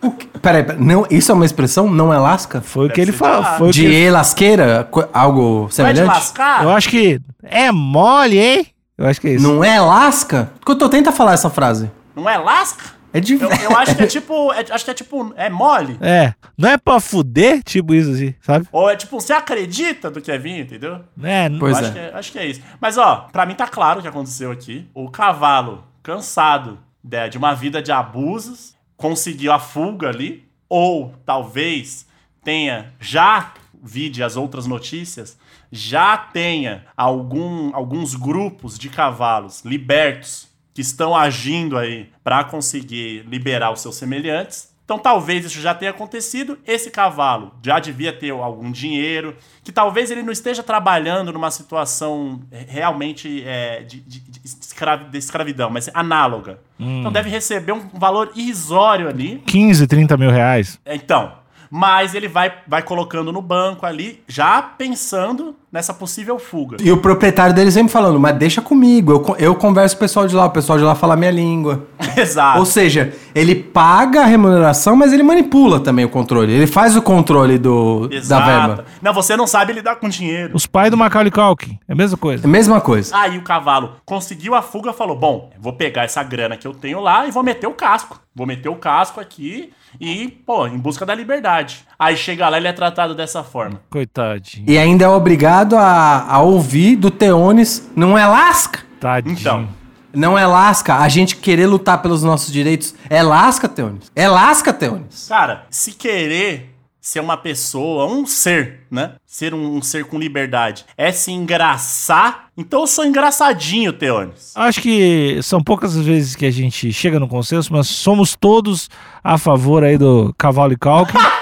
Que- 0.00 0.26
Peraí, 0.40 0.62
peraí, 0.64 0.80
não, 0.82 1.06
isso 1.10 1.30
é 1.30 1.34
uma 1.34 1.44
expressão? 1.44 1.90
Não 1.90 2.12
é 2.12 2.18
lasca? 2.18 2.60
Foi 2.62 2.86
o 2.86 2.90
que 2.90 3.00
ele 3.00 3.12
de 3.12 3.18
falou. 3.18 3.66
que 3.66 3.72
De 3.72 3.86
ele- 3.86 4.10
lasqueira? 4.10 4.88
Algo 5.12 5.40
Não 5.42 5.64
é 5.64 5.68
de 5.68 5.74
semelhante? 5.74 6.06
lascar? 6.08 6.62
Eu 6.64 6.70
acho 6.70 6.88
que 6.88 7.20
é 7.42 7.70
mole, 7.70 8.38
hein? 8.38 8.66
Eu 8.96 9.06
acho 9.06 9.20
que 9.20 9.28
é 9.28 9.34
isso. 9.34 9.46
Não 9.46 9.62
é 9.62 9.78
lasca? 9.80 10.50
Que 10.64 10.72
eu 10.72 10.76
tô 10.78 10.88
tenta 10.88 11.12
falar 11.12 11.34
essa 11.34 11.50
frase. 11.50 11.90
Não 12.16 12.28
é 12.28 12.38
lasca? 12.38 12.98
É 13.12 13.18
de. 13.20 13.34
Eu, 13.34 13.50
eu 13.50 13.76
acho 13.76 13.94
que 13.96 14.02
é 14.02 14.06
tipo. 14.06 14.52
é- 14.52 14.64
acho 14.70 14.84
que 14.84 14.90
é 14.90 14.94
tipo. 14.94 15.34
É 15.36 15.50
mole. 15.50 15.98
É. 16.00 16.32
Não 16.56 16.68
é 16.70 16.78
pra 16.78 17.00
fuder, 17.00 17.60
tipo 17.62 17.92
isso 17.92 18.10
assim, 18.12 18.34
sabe? 18.40 18.66
Ou 18.70 18.88
é 18.88 18.94
tipo, 18.96 19.20
você 19.20 19.32
acredita 19.32 20.10
do 20.10 20.20
que 20.20 20.30
é 20.30 20.38
vinho, 20.38 20.60
entendeu? 20.62 21.00
É, 21.22 21.50
Pois 21.58 21.76
Eu 21.76 21.84
é. 21.84 21.86
acho, 21.88 21.92
que 21.92 21.98
é, 21.98 22.12
acho 22.14 22.32
que 22.32 22.38
é 22.38 22.46
isso. 22.46 22.60
Mas, 22.80 22.96
ó, 22.96 23.26
pra 23.32 23.44
mim 23.44 23.54
tá 23.54 23.66
claro 23.66 23.98
o 23.98 24.02
que 24.02 24.08
aconteceu 24.08 24.50
aqui. 24.52 24.88
O 24.94 25.10
cavalo, 25.10 25.82
cansado 26.02 26.78
né, 27.02 27.28
de 27.28 27.36
uma 27.38 27.52
vida 27.54 27.82
de 27.82 27.90
abusos, 27.90 28.74
conseguiu 29.00 29.50
a 29.50 29.58
fuga 29.58 30.08
ali. 30.08 30.48
Ou 30.68 31.12
talvez 31.26 32.06
tenha, 32.44 32.92
já 33.00 33.54
vide 33.82 34.22
as 34.22 34.36
outras 34.36 34.66
notícias, 34.66 35.36
já 35.72 36.16
tenha 36.16 36.86
algum, 36.96 37.74
alguns 37.74 38.14
grupos 38.14 38.78
de 38.78 38.88
cavalos 38.88 39.64
libertos 39.64 40.48
que 40.72 40.80
estão 40.80 41.16
agindo 41.16 41.76
aí 41.76 42.10
pra 42.22 42.44
conseguir 42.44 43.24
liberar 43.26 43.72
os 43.72 43.80
seus 43.80 43.96
semelhantes. 43.96 44.69
Então 44.90 44.98
talvez 44.98 45.44
isso 45.44 45.60
já 45.60 45.72
tenha 45.72 45.92
acontecido. 45.92 46.58
Esse 46.66 46.90
cavalo 46.90 47.54
já 47.62 47.78
devia 47.78 48.12
ter 48.12 48.30
algum 48.32 48.72
dinheiro, 48.72 49.36
que 49.62 49.70
talvez 49.70 50.10
ele 50.10 50.20
não 50.20 50.32
esteja 50.32 50.64
trabalhando 50.64 51.32
numa 51.32 51.48
situação 51.52 52.40
eh, 52.50 52.64
realmente 52.68 53.44
eh, 53.46 53.84
de, 53.86 54.00
de- 54.00 54.18
de 54.18 54.40
escravi- 54.44 55.04
de 55.08 55.16
escravidão, 55.16 55.70
mas 55.70 55.88
análoga. 55.94 56.58
Então 56.80 57.12
deve 57.12 57.30
receber 57.30 57.70
um 57.70 57.88
valor 57.94 58.32
irrisório 58.34 59.08
ali. 59.08 59.40
15, 59.46 59.86
30 59.86 60.16
mil 60.16 60.30
reais. 60.30 60.80
Então, 60.84 61.34
mas 61.70 62.12
ele 62.16 62.26
vai, 62.26 62.52
vai 62.66 62.82
colocando 62.82 63.30
no 63.30 63.40
banco 63.40 63.86
ali, 63.86 64.24
já 64.26 64.60
pensando 64.60 65.54
nessa 65.72 65.94
possível 65.94 66.38
fuga. 66.38 66.76
E 66.80 66.90
o 66.90 66.96
proprietário 66.98 67.54
dele 67.54 67.70
sempre 67.70 67.92
falando, 67.92 68.18
mas 68.18 68.36
deixa 68.36 68.60
comigo, 68.60 69.12
eu, 69.12 69.36
eu 69.38 69.54
converso 69.54 69.96
com 69.96 70.00
o 70.00 70.06
pessoal 70.06 70.26
de 70.26 70.34
lá, 70.34 70.46
o 70.46 70.50
pessoal 70.50 70.78
de 70.78 70.84
lá 70.84 70.94
fala 70.94 71.14
a 71.14 71.16
minha 71.16 71.30
língua. 71.30 71.86
Exato. 72.16 72.58
Ou 72.58 72.66
seja, 72.66 73.14
ele 73.34 73.54
paga 73.54 74.22
a 74.22 74.26
remuneração, 74.26 74.96
mas 74.96 75.12
ele 75.12 75.22
manipula 75.22 75.78
também 75.80 76.04
o 76.04 76.08
controle. 76.08 76.52
Ele 76.52 76.66
faz 76.66 76.96
o 76.96 77.02
controle 77.02 77.58
do, 77.58 78.08
da 78.08 78.16
Exato. 78.16 78.46
verba. 78.46 78.84
Não, 79.00 79.14
você 79.14 79.36
não 79.36 79.46
sabe 79.46 79.72
lidar 79.72 79.96
com 79.96 80.08
dinheiro. 80.08 80.50
Os 80.54 80.66
pais 80.66 80.90
do 80.90 80.96
Macaulay 80.96 81.30
Culkin. 81.30 81.78
É 81.88 81.92
a 81.92 81.96
mesma 81.96 82.16
É 82.16 82.18
coisa. 82.20 82.46
a 82.46 82.50
mesma 82.50 82.80
coisa. 82.80 83.16
Aí 83.16 83.38
o 83.38 83.42
cavalo 83.42 83.92
conseguiu 84.04 84.54
a 84.54 84.62
fuga, 84.62 84.92
falou: 84.92 85.16
Bom, 85.16 85.50
vou 85.60 85.72
pegar 85.72 86.02
essa 86.04 86.22
grana 86.22 86.56
que 86.56 86.66
eu 86.66 86.74
tenho 86.74 87.00
lá 87.00 87.26
e 87.26 87.30
vou 87.30 87.42
meter 87.42 87.66
o 87.66 87.72
casco. 87.72 88.18
Vou 88.34 88.46
meter 88.46 88.68
o 88.68 88.76
casco 88.76 89.20
aqui 89.20 89.70
e, 90.00 90.28
pô, 90.46 90.64
em 90.66 90.78
busca 90.78 91.04
da 91.04 91.12
liberdade. 91.14 91.84
Aí 91.98 92.16
chega 92.16 92.48
lá, 92.48 92.56
ele 92.56 92.68
é 92.68 92.72
tratado 92.72 93.12
dessa 93.12 93.42
forma. 93.42 93.80
Coitadinho. 93.90 94.64
E 94.68 94.78
ainda 94.78 95.04
é 95.04 95.08
obrigado 95.08 95.59
a, 95.76 96.26
a 96.28 96.40
ouvir 96.40 96.96
do 96.96 97.10
Teones, 97.10 97.90
não 97.94 98.16
é 98.16 98.26
lasca? 98.26 98.80
Tadinho. 98.98 99.36
Então. 99.38 99.68
Não 100.12 100.36
é 100.36 100.44
lasca 100.44 100.96
a 100.96 101.08
gente 101.08 101.36
querer 101.36 101.66
lutar 101.66 102.02
pelos 102.02 102.22
nossos 102.22 102.52
direitos. 102.52 102.94
É 103.08 103.22
lasca, 103.22 103.68
Teones. 103.68 104.10
É 104.14 104.28
lasca, 104.28 104.72
Teones. 104.72 105.26
Cara, 105.28 105.66
se 105.70 105.92
querer 105.92 106.70
ser 107.00 107.20
uma 107.20 107.36
pessoa, 107.36 108.06
um 108.06 108.26
ser, 108.26 108.80
né? 108.90 109.14
Ser 109.24 109.54
um, 109.54 109.76
um 109.76 109.82
ser 109.82 110.04
com 110.04 110.18
liberdade, 110.18 110.84
é 110.96 111.10
se 111.10 111.32
engraçar, 111.32 112.48
então 112.56 112.80
eu 112.82 112.86
sou 112.86 113.06
engraçadinho, 113.06 113.92
Teones. 113.92 114.52
Acho 114.54 114.82
que 114.82 115.40
são 115.42 115.62
poucas 115.62 115.96
as 115.96 116.04
vezes 116.04 116.36
que 116.36 116.44
a 116.44 116.50
gente 116.50 116.92
chega 116.92 117.18
no 117.18 117.26
consenso, 117.26 117.72
mas 117.72 117.86
somos 117.88 118.36
todos 118.36 118.90
a 119.24 119.38
favor 119.38 119.82
aí 119.82 119.96
do 119.96 120.34
cavalo 120.36 120.72
e 120.72 120.76
Culkin. 120.76 121.16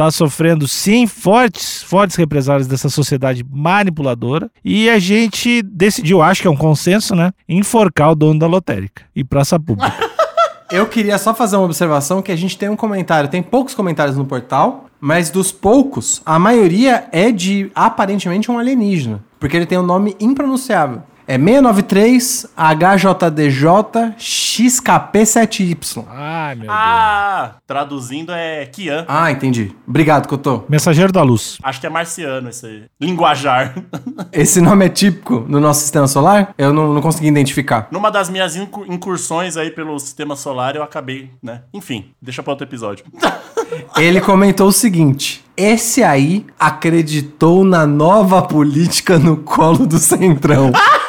tá 0.00 0.10
sofrendo, 0.10 0.66
sim, 0.66 1.06
fortes, 1.06 1.82
fortes 1.82 2.16
represálias 2.16 2.66
dessa 2.66 2.88
sociedade 2.88 3.44
manipuladora. 3.46 4.50
E 4.64 4.88
a 4.88 4.98
gente 4.98 5.60
decidiu, 5.60 6.22
acho 6.22 6.40
que 6.40 6.48
é 6.48 6.50
um 6.50 6.56
consenso, 6.56 7.14
né? 7.14 7.32
Enforcar 7.46 8.12
o 8.12 8.14
dono 8.14 8.40
da 8.40 8.46
lotérica 8.46 9.02
e 9.14 9.22
praça 9.22 9.60
pública. 9.60 9.92
Eu 10.72 10.86
queria 10.86 11.18
só 11.18 11.34
fazer 11.34 11.56
uma 11.56 11.66
observação 11.66 12.22
que 12.22 12.32
a 12.32 12.36
gente 12.36 12.56
tem 12.56 12.68
um 12.68 12.76
comentário, 12.76 13.28
tem 13.28 13.42
poucos 13.42 13.74
comentários 13.74 14.16
no 14.16 14.24
portal, 14.24 14.86
mas 15.00 15.28
dos 15.28 15.50
poucos, 15.50 16.22
a 16.24 16.38
maioria 16.38 17.08
é 17.10 17.32
de 17.32 17.70
aparentemente 17.74 18.50
um 18.50 18.58
alienígena, 18.58 19.20
porque 19.38 19.56
ele 19.56 19.66
tem 19.66 19.76
um 19.76 19.82
nome 19.82 20.16
impronunciável. 20.20 21.02
É 21.30 21.38
693 21.38 22.46
HJDJ 22.56 24.16
XKP7Y. 24.18 26.04
Ai, 26.10 26.54
meu 26.56 26.64
Deus. 26.64 26.74
Ah, 26.76 27.52
traduzindo 27.68 28.32
é 28.32 28.66
Kian. 28.66 29.04
Ah, 29.06 29.30
entendi. 29.30 29.72
Obrigado, 29.86 30.26
Cotô. 30.26 30.64
Mensageiro 30.68 31.12
da 31.12 31.22
luz. 31.22 31.56
Acho 31.62 31.80
que 31.80 31.86
é 31.86 31.90
marciano 31.90 32.48
esse 32.48 32.82
linguajar. 33.00 33.74
Esse 34.32 34.60
nome 34.60 34.86
é 34.86 34.88
típico 34.88 35.44
no 35.48 35.60
nosso 35.60 35.82
sistema 35.82 36.08
solar? 36.08 36.52
Eu 36.58 36.72
não, 36.72 36.92
não 36.94 37.00
consegui 37.00 37.28
identificar. 37.28 37.86
Numa 37.92 38.10
das 38.10 38.28
minhas 38.28 38.56
incu- 38.56 38.84
incursões 38.88 39.56
aí 39.56 39.70
pelo 39.70 39.96
sistema 40.00 40.34
solar, 40.34 40.74
eu 40.74 40.82
acabei, 40.82 41.30
né? 41.42 41.62
Enfim, 41.72 42.06
deixa 42.20 42.42
pra 42.42 42.52
outro 42.52 42.66
episódio. 42.66 43.04
Ele 43.96 44.20
comentou 44.20 44.68
o 44.68 44.72
seguinte: 44.72 45.44
esse 45.56 46.02
aí 46.02 46.44
acreditou 46.58 47.64
na 47.64 47.86
nova 47.86 48.42
política 48.42 49.18
no 49.18 49.36
colo 49.36 49.86
do 49.86 49.98
Centrão. 49.98 50.72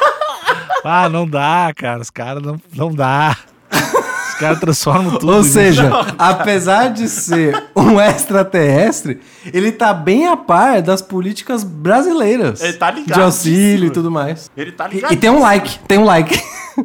Ah, 0.84 1.08
não 1.08 1.26
dá, 1.28 1.72
cara. 1.76 2.00
Os 2.00 2.10
caras 2.10 2.42
não, 2.42 2.60
não 2.74 2.92
dá. 2.92 3.36
Os 3.70 4.34
caras 4.38 4.58
transformam 4.60 5.18
tudo. 5.18 5.32
Ou 5.36 5.44
seja, 5.44 5.90
apesar 6.18 6.88
de 6.88 7.08
ser 7.08 7.64
um 7.76 8.00
extraterrestre, 8.00 9.20
ele 9.52 9.70
tá 9.70 9.92
bem 9.94 10.26
a 10.26 10.36
par 10.36 10.82
das 10.82 11.00
políticas 11.00 11.62
brasileiras. 11.62 12.60
Ele 12.60 12.72
tá 12.72 12.90
De 12.90 13.00
ligadíssimo. 13.00 13.24
auxílio 13.24 13.86
e 13.86 13.90
tudo 13.90 14.10
mais. 14.10 14.50
Ele 14.56 14.72
tá 14.72 14.88
E, 14.90 14.94
ligado. 14.94 15.12
e 15.12 15.16
tem 15.16 15.30
um 15.30 15.40
like, 15.40 15.78
tem 15.86 15.98
um 15.98 16.04
like. 16.04 16.40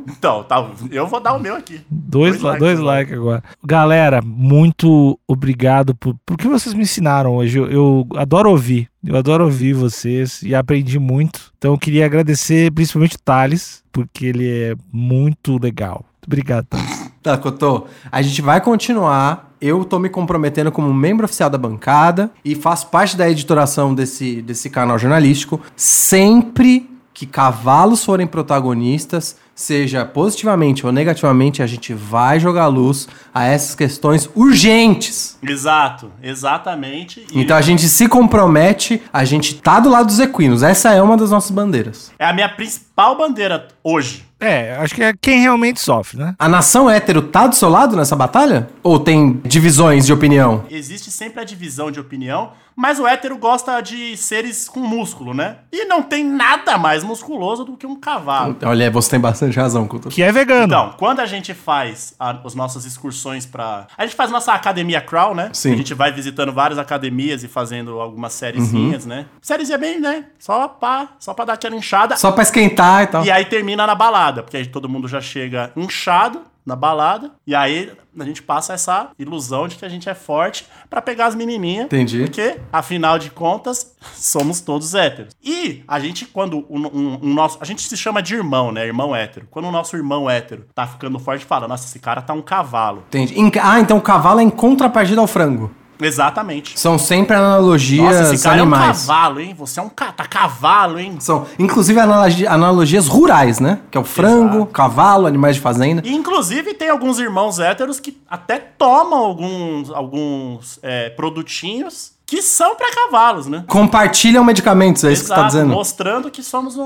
Então, 0.09 0.43
tá, 0.43 0.69
eu 0.91 1.07
vou 1.07 1.19
dar 1.19 1.33
o 1.33 1.39
meu 1.39 1.55
aqui. 1.55 1.81
Dois, 1.89 2.33
Dois 2.33 2.41
likes 2.41 2.59
dois 2.59 2.79
agora. 2.79 2.95
likes 2.97 3.13
agora. 3.13 3.43
Galera, 3.63 4.21
muito 4.23 5.19
obrigado 5.27 5.95
por, 5.95 6.15
por 6.25 6.37
que 6.37 6.47
vocês 6.47 6.73
me 6.73 6.83
ensinaram 6.83 7.35
hoje. 7.35 7.57
Eu, 7.57 7.69
eu 7.69 8.07
adoro 8.15 8.49
ouvir. 8.49 8.89
Eu 9.05 9.15
adoro 9.15 9.45
ouvir 9.45 9.73
vocês 9.73 10.41
e 10.43 10.53
aprendi 10.53 10.99
muito. 10.99 11.53
Então 11.57 11.73
eu 11.73 11.77
queria 11.77 12.05
agradecer 12.05 12.71
principalmente 12.71 13.15
o 13.15 13.19
Thales, 13.19 13.83
porque 13.91 14.25
ele 14.25 14.49
é 14.49 14.75
muito 14.91 15.57
legal. 15.61 16.05
Muito 16.15 16.25
obrigado, 16.27 16.65
Thales. 16.65 17.07
Tá, 17.27 17.37
Cotô, 17.37 17.87
a 18.09 18.21
gente 18.21 18.41
vai 18.41 18.61
continuar. 18.61 19.51
Eu 19.59 19.83
tô 19.83 19.99
me 19.99 20.07
comprometendo 20.07 20.71
como 20.71 20.93
membro 20.93 21.25
oficial 21.25 21.49
da 21.49 21.57
bancada 21.57 22.31
e 22.45 22.55
faço 22.55 22.87
parte 22.87 23.17
da 23.17 23.29
editoração 23.29 23.93
desse, 23.93 24.41
desse 24.41 24.69
canal 24.69 24.97
jornalístico. 24.97 25.59
Sempre 25.75 26.89
que 27.13 27.25
cavalos 27.25 28.05
forem 28.05 28.25
protagonistas, 28.27 29.35
seja 29.57 30.05
positivamente 30.05 30.85
ou 30.85 30.91
negativamente, 30.91 31.63
a 31.63 31.67
gente 31.67 31.91
vai 31.91 32.39
jogar 32.39 32.67
luz 32.67 33.07
a 33.33 33.43
essas 33.43 33.73
questões 33.73 34.29
urgentes. 34.35 35.37
Exato, 35.41 36.11
exatamente. 36.21 37.25
E 37.33 37.41
Então 37.41 37.57
a 37.57 37.61
gente 37.61 37.89
se 37.89 38.07
compromete, 38.07 39.01
a 39.11 39.25
gente 39.25 39.55
tá 39.55 39.79
do 39.79 39.89
lado 39.89 40.05
dos 40.05 40.19
equinos. 40.19 40.61
Essa 40.61 40.93
é 40.93 41.01
uma 41.01 41.17
das 41.17 41.31
nossas 41.31 41.51
bandeiras. 41.51 42.11
é 42.19 42.25
a 42.25 42.33
minha 42.33 42.47
principal 42.47 43.17
bandeira 43.17 43.67
hoje. 43.83 44.27
É, 44.39 44.75
acho 44.77 44.93
que 44.93 45.01
é 45.01 45.13
quem 45.19 45.41
realmente 45.41 45.79
sofre, 45.79 46.19
né? 46.19 46.35
A 46.37 46.47
nação 46.47 46.87
hétero 46.87 47.23
tá 47.23 47.47
do 47.47 47.55
seu 47.55 47.69
lado 47.69 47.95
nessa 47.95 48.15
batalha? 48.15 48.69
Ou 48.83 48.99
tem 48.99 49.41
divisões 49.43 50.05
de 50.05 50.13
opinião? 50.13 50.63
Existe 50.69 51.09
sempre 51.09 51.41
a 51.41 51.43
divisão 51.43 51.89
de 51.89 51.99
opinião, 51.99 52.51
mas 52.75 52.99
o 52.99 53.07
hétero 53.07 53.35
gosta 53.37 53.81
de 53.81 54.15
seres 54.15 54.69
com 54.69 54.79
músculo, 54.79 55.33
né? 55.33 55.57
E 55.71 55.85
não 55.85 56.03
tem 56.03 56.23
nada 56.23 56.77
mais 56.77 57.03
musculoso 57.03 57.65
do 57.65 57.75
que 57.75 57.87
um 57.87 57.95
cavalo. 57.95 58.55
Olha, 58.63 58.91
você 58.91 59.09
tem 59.09 59.19
bastante 59.19 59.46
razão, 59.55 59.87
Couto. 59.87 60.09
Que 60.09 60.21
é 60.21 60.31
vegano. 60.31 60.65
Então, 60.65 60.93
quando 60.97 61.19
a 61.19 61.25
gente 61.25 61.53
faz 61.53 62.13
a- 62.19 62.39
as 62.43 62.53
nossas 62.55 62.83
excursões 62.85 63.45
pra. 63.45 63.87
A 63.97 64.05
gente 64.05 64.15
faz 64.15 64.29
nossa 64.31 64.51
academia 64.53 64.99
crawl, 64.99 65.33
né? 65.33 65.49
Sim. 65.53 65.73
A 65.73 65.77
gente 65.77 65.93
vai 65.93 66.11
visitando 66.11 66.51
várias 66.51 66.77
academias 66.79 67.43
e 67.43 67.47
fazendo 67.47 67.99
algumas 67.99 68.33
sériezinhas, 68.33 69.05
né? 69.05 69.25
Sériezinha 69.41 69.77
bem, 69.77 69.99
né? 69.99 70.25
Só 70.39 70.67
pra, 70.67 71.09
só 71.19 71.33
pra 71.33 71.45
dar 71.45 71.53
aquela 71.53 71.75
inchada. 71.75 72.17
Só 72.17 72.31
pra 72.31 72.43
esquentar 72.43 73.03
e 73.03 73.07
tal. 73.07 73.23
E 73.25 73.31
aí 73.31 73.45
termina 73.45 73.85
na 73.87 73.95
balada, 73.95 74.43
porque 74.43 74.57
aí 74.57 74.65
todo 74.65 74.89
mundo 74.89 75.07
já 75.07 75.21
chega 75.21 75.71
inchado 75.75 76.41
na 76.67 76.75
balada. 76.75 77.31
E 77.47 77.55
aí 77.55 77.93
a 78.19 78.23
gente 78.25 78.43
passa 78.43 78.73
essa 78.73 79.09
ilusão 79.17 79.69
de 79.69 79.77
que 79.77 79.85
a 79.85 79.89
gente 79.89 80.09
é 80.09 80.13
forte 80.13 80.67
pra 80.89 81.01
pegar 81.01 81.27
as 81.27 81.35
menininhas. 81.35 81.85
Entendi. 81.85 82.19
Porque, 82.23 82.59
afinal 82.71 83.17
de 83.17 83.31
contas, 83.31 83.95
somos 84.15 84.59
todos 84.59 84.93
héteros. 84.93 85.33
E 85.41 85.83
a 85.87 85.97
gente, 85.97 86.25
quando 86.25 86.65
o 86.67 86.77
um, 86.77 87.19
um 87.23 87.33
nosso. 87.33 87.57
A 87.61 87.65
gente 87.65 87.81
se 87.81 87.95
chama 87.95 88.21
de 88.21 88.35
irmão, 88.35 88.71
né? 88.71 88.85
Irmão 88.85 89.15
hétero. 89.15 89.47
Quando 89.49 89.69
o 89.69 89.71
nosso 89.71 89.95
irmão 89.95 90.29
hétero 90.29 90.65
tá 90.75 90.85
ficando 90.85 91.17
forte, 91.19 91.45
fala: 91.45 91.67
Nossa, 91.67 91.87
esse 91.87 91.99
cara 91.99 92.21
tá 92.21 92.33
um 92.33 92.41
cavalo. 92.41 93.05
Entendi. 93.07 93.35
Ah, 93.61 93.79
então 93.79 93.97
o 93.97 94.01
cavalo 94.01 94.41
é 94.41 94.43
em 94.43 94.49
contrapartida 94.49 95.21
ao 95.21 95.27
frango. 95.27 95.71
Exatamente. 95.99 96.79
São 96.79 96.97
sempre 96.99 97.35
analogias 97.35 98.15
Nossa, 98.19 98.33
esse 98.33 98.43
cara 98.43 98.61
animais. 98.61 98.83
é 98.83 98.89
um 98.89 99.07
cavalo, 99.07 99.39
hein? 99.39 99.55
Você 99.57 99.79
é 99.79 99.83
um 99.83 99.89
ca... 99.89 100.11
tá 100.11 100.25
cavalo, 100.25 100.99
hein? 100.99 101.17
São, 101.19 101.45
inclusive, 101.57 101.99
analogi- 101.99 102.47
analogias 102.47 103.07
rurais, 103.07 103.59
né? 103.59 103.79
Que 103.89 103.97
é 103.97 104.01
o 104.01 104.03
frango, 104.03 104.65
cavalo, 104.67 105.25
animais 105.25 105.55
de 105.55 105.61
fazenda. 105.61 106.01
E, 106.05 106.13
inclusive, 106.13 106.73
tem 106.73 106.89
alguns 106.89 107.19
irmãos 107.19 107.59
héteros 107.59 107.99
que 107.99 108.17
até 108.29 108.57
tomam 108.59 109.19
alguns, 109.19 109.89
alguns 109.91 110.79
é, 110.83 111.09
produtinhos 111.09 112.11
que 112.25 112.41
são 112.41 112.75
pra 112.75 112.91
cavalos, 112.93 113.47
né? 113.47 113.63
Compartilham 113.67 114.43
medicamentos, 114.43 115.03
é 115.05 115.13
isso 115.13 115.21
que 115.23 115.27
você 115.29 115.33
tá 115.33 115.39
Exato, 115.41 115.53
dizendo. 115.55 115.73
mostrando 115.73 116.29
que 116.29 116.43
somos 116.43 116.75
um, 116.77 116.83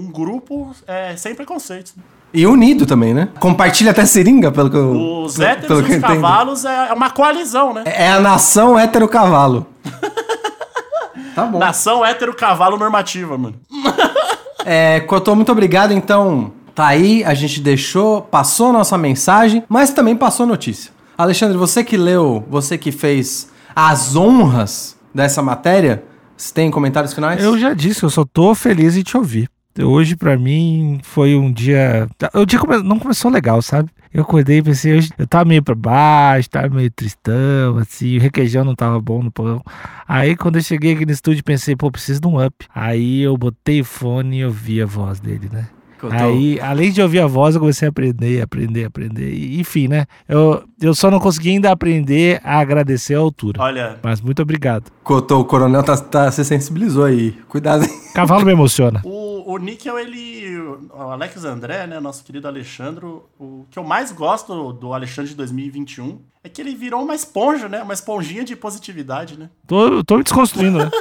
um 0.00 0.10
grupo 0.12 0.70
é, 0.86 1.16
sem 1.16 1.34
preconceitos. 1.34 1.94
E 2.34 2.46
unido 2.46 2.84
também, 2.84 3.14
né? 3.14 3.28
Compartilha 3.38 3.92
até 3.92 4.04
seringa, 4.04 4.50
pelo 4.50 4.68
que 4.68 4.76
eu. 4.76 4.90
Os 5.22 5.36
pelo- 5.36 5.48
héteros 5.48 5.68
pelo 5.68 5.80
e 5.80 5.84
que 5.84 5.90
os 5.92 5.96
entendo. 5.98 6.14
cavalos 6.20 6.64
é 6.64 6.92
uma 6.92 7.08
coalizão, 7.10 7.72
né? 7.72 7.84
É 7.86 8.10
a 8.10 8.18
nação 8.20 8.76
hétero-cavalo. 8.78 9.66
tá 11.34 11.44
bom. 11.46 11.58
Nação 11.58 12.04
hétero-cavalo 12.04 12.76
normativa, 12.76 13.38
mano. 13.38 13.54
É, 14.66 15.00
Cotô, 15.00 15.34
muito 15.36 15.52
obrigado. 15.52 15.92
Então, 15.92 16.50
tá 16.74 16.86
aí, 16.86 17.22
a 17.22 17.34
gente 17.34 17.60
deixou, 17.60 18.22
passou 18.22 18.70
a 18.70 18.72
nossa 18.72 18.96
mensagem, 18.96 19.62
mas 19.68 19.90
também 19.90 20.16
passou 20.16 20.44
a 20.44 20.46
notícia. 20.46 20.90
Alexandre, 21.18 21.58
você 21.58 21.84
que 21.84 21.98
leu, 21.98 22.42
você 22.48 22.78
que 22.78 22.90
fez 22.90 23.50
as 23.76 24.16
honras 24.16 24.96
dessa 25.14 25.42
matéria, 25.42 26.02
você 26.34 26.50
tem 26.54 26.70
comentários 26.70 27.12
finais? 27.12 27.44
Eu 27.44 27.58
já 27.58 27.74
disse, 27.74 28.04
eu 28.04 28.08
só 28.08 28.24
tô 28.24 28.54
feliz 28.54 28.96
em 28.96 29.02
te 29.02 29.18
ouvir. 29.18 29.50
Hoje, 29.82 30.16
pra 30.16 30.36
mim, 30.38 31.00
foi 31.02 31.34
um 31.34 31.50
dia. 31.52 32.08
O 32.34 32.44
dia 32.46 32.58
come- 32.58 32.82
não 32.82 32.98
começou 32.98 33.30
legal, 33.30 33.60
sabe? 33.60 33.90
Eu 34.12 34.22
acordei 34.22 34.58
e 34.58 34.62
pensei, 34.62 34.96
hoje 34.96 35.10
eu 35.18 35.26
tava 35.26 35.44
meio 35.44 35.60
pra 35.60 35.74
baixo, 35.74 36.48
tava 36.48 36.68
meio 36.68 36.88
tristão, 36.88 37.78
assim, 37.78 38.16
o 38.16 38.20
requeijão 38.20 38.64
não 38.64 38.74
tava 38.76 39.00
bom 39.00 39.20
no 39.20 39.32
pão. 39.32 39.60
Aí, 40.06 40.36
quando 40.36 40.54
eu 40.56 40.62
cheguei 40.62 40.92
aqui 40.94 41.04
no 41.04 41.10
estúdio, 41.10 41.42
pensei, 41.42 41.74
pô, 41.74 41.90
preciso 41.90 42.20
de 42.20 42.28
um 42.28 42.40
up. 42.44 42.64
Aí 42.72 43.22
eu 43.22 43.36
botei 43.36 43.80
o 43.80 43.84
fone 43.84 44.38
e 44.38 44.44
ouvi 44.44 44.80
a 44.80 44.86
voz 44.86 45.18
dele, 45.18 45.50
né? 45.52 45.66
Cotô. 46.00 46.14
Aí, 46.14 46.60
além 46.60 46.92
de 46.92 47.00
ouvir 47.02 47.20
a 47.20 47.26
voz, 47.26 47.54
eu 47.54 47.60
comecei 47.60 47.88
a 47.88 47.88
aprender, 47.88 48.42
aprender, 48.42 48.84
aprender. 48.84 49.32
E, 49.32 49.58
enfim, 49.58 49.88
né? 49.88 50.04
Eu, 50.28 50.62
eu 50.80 50.94
só 50.94 51.10
não 51.10 51.18
consegui 51.18 51.50
ainda 51.50 51.72
aprender 51.72 52.40
a 52.44 52.58
agradecer 52.58 53.14
a 53.14 53.18
altura. 53.18 53.60
Olha, 53.62 53.98
Mas 54.02 54.20
muito 54.20 54.42
obrigado. 54.42 54.90
Cotô, 55.02 55.40
o 55.40 55.44
coronel 55.44 55.82
tá, 55.82 55.96
tá- 55.96 56.30
se 56.30 56.44
sensibilizou 56.44 57.04
aí. 57.04 57.32
Cuidado, 57.48 57.84
hein? 57.84 57.90
Cavalo 58.14 58.44
me 58.44 58.52
emociona. 58.52 59.00
O, 59.44 59.52
o 59.54 59.58
Níquel, 59.58 59.98
ele. 59.98 60.58
O 60.92 61.00
Alex 61.10 61.44
André, 61.44 61.86
né? 61.86 62.00
Nosso 62.00 62.24
querido 62.24 62.46
Alexandre. 62.48 63.04
O 63.38 63.66
que 63.70 63.78
eu 63.78 63.84
mais 63.84 64.12
gosto 64.12 64.72
do 64.72 64.92
Alexandre 64.92 65.30
de 65.30 65.36
2021 65.36 66.18
é 66.42 66.48
que 66.48 66.60
ele 66.60 66.74
virou 66.74 67.02
uma 67.02 67.14
esponja, 67.14 67.68
né? 67.68 67.82
Uma 67.82 67.94
esponjinha 67.94 68.44
de 68.44 68.54
positividade, 68.56 69.38
né? 69.38 69.48
Tô, 69.66 70.02
tô 70.04 70.16
me 70.18 70.22
desconstruindo, 70.22 70.78
né? 70.78 70.90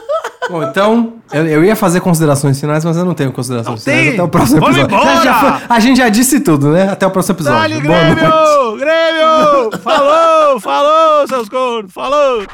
Bom, 0.50 0.62
então, 0.62 1.14
eu, 1.32 1.48
eu 1.48 1.64
ia 1.64 1.74
fazer 1.74 2.02
considerações 2.02 2.60
finais, 2.60 2.84
mas 2.84 2.98
eu 2.98 3.06
não 3.06 3.14
tenho 3.14 3.32
considerações 3.32 3.80
Não 3.80 3.82
finais. 3.84 4.04
tem? 4.04 4.14
Até 4.14 4.24
o 4.24 4.28
próximo 4.28 4.60
Vamos 4.60 4.78
episódio. 4.78 4.98
embora! 5.06 5.24
Já 5.24 5.40
foi- 5.60 5.68
a 5.70 5.80
gente 5.80 5.98
já 5.98 6.10
disse 6.10 6.40
tudo, 6.42 6.70
né? 6.74 6.90
Até 6.90 7.08
o 7.08 7.12
próximo 7.12 7.36
episódio. 7.38 7.60
Dale, 7.62 7.82
Boa 7.88 8.04
noite. 8.04 8.16
Grêmio! 8.20 8.78
Grêmio! 8.78 9.80
Falou! 9.82 10.60
Falou, 10.60 11.28
seus 11.30 11.48
cornos! 11.48 11.94
Falou! 11.94 12.46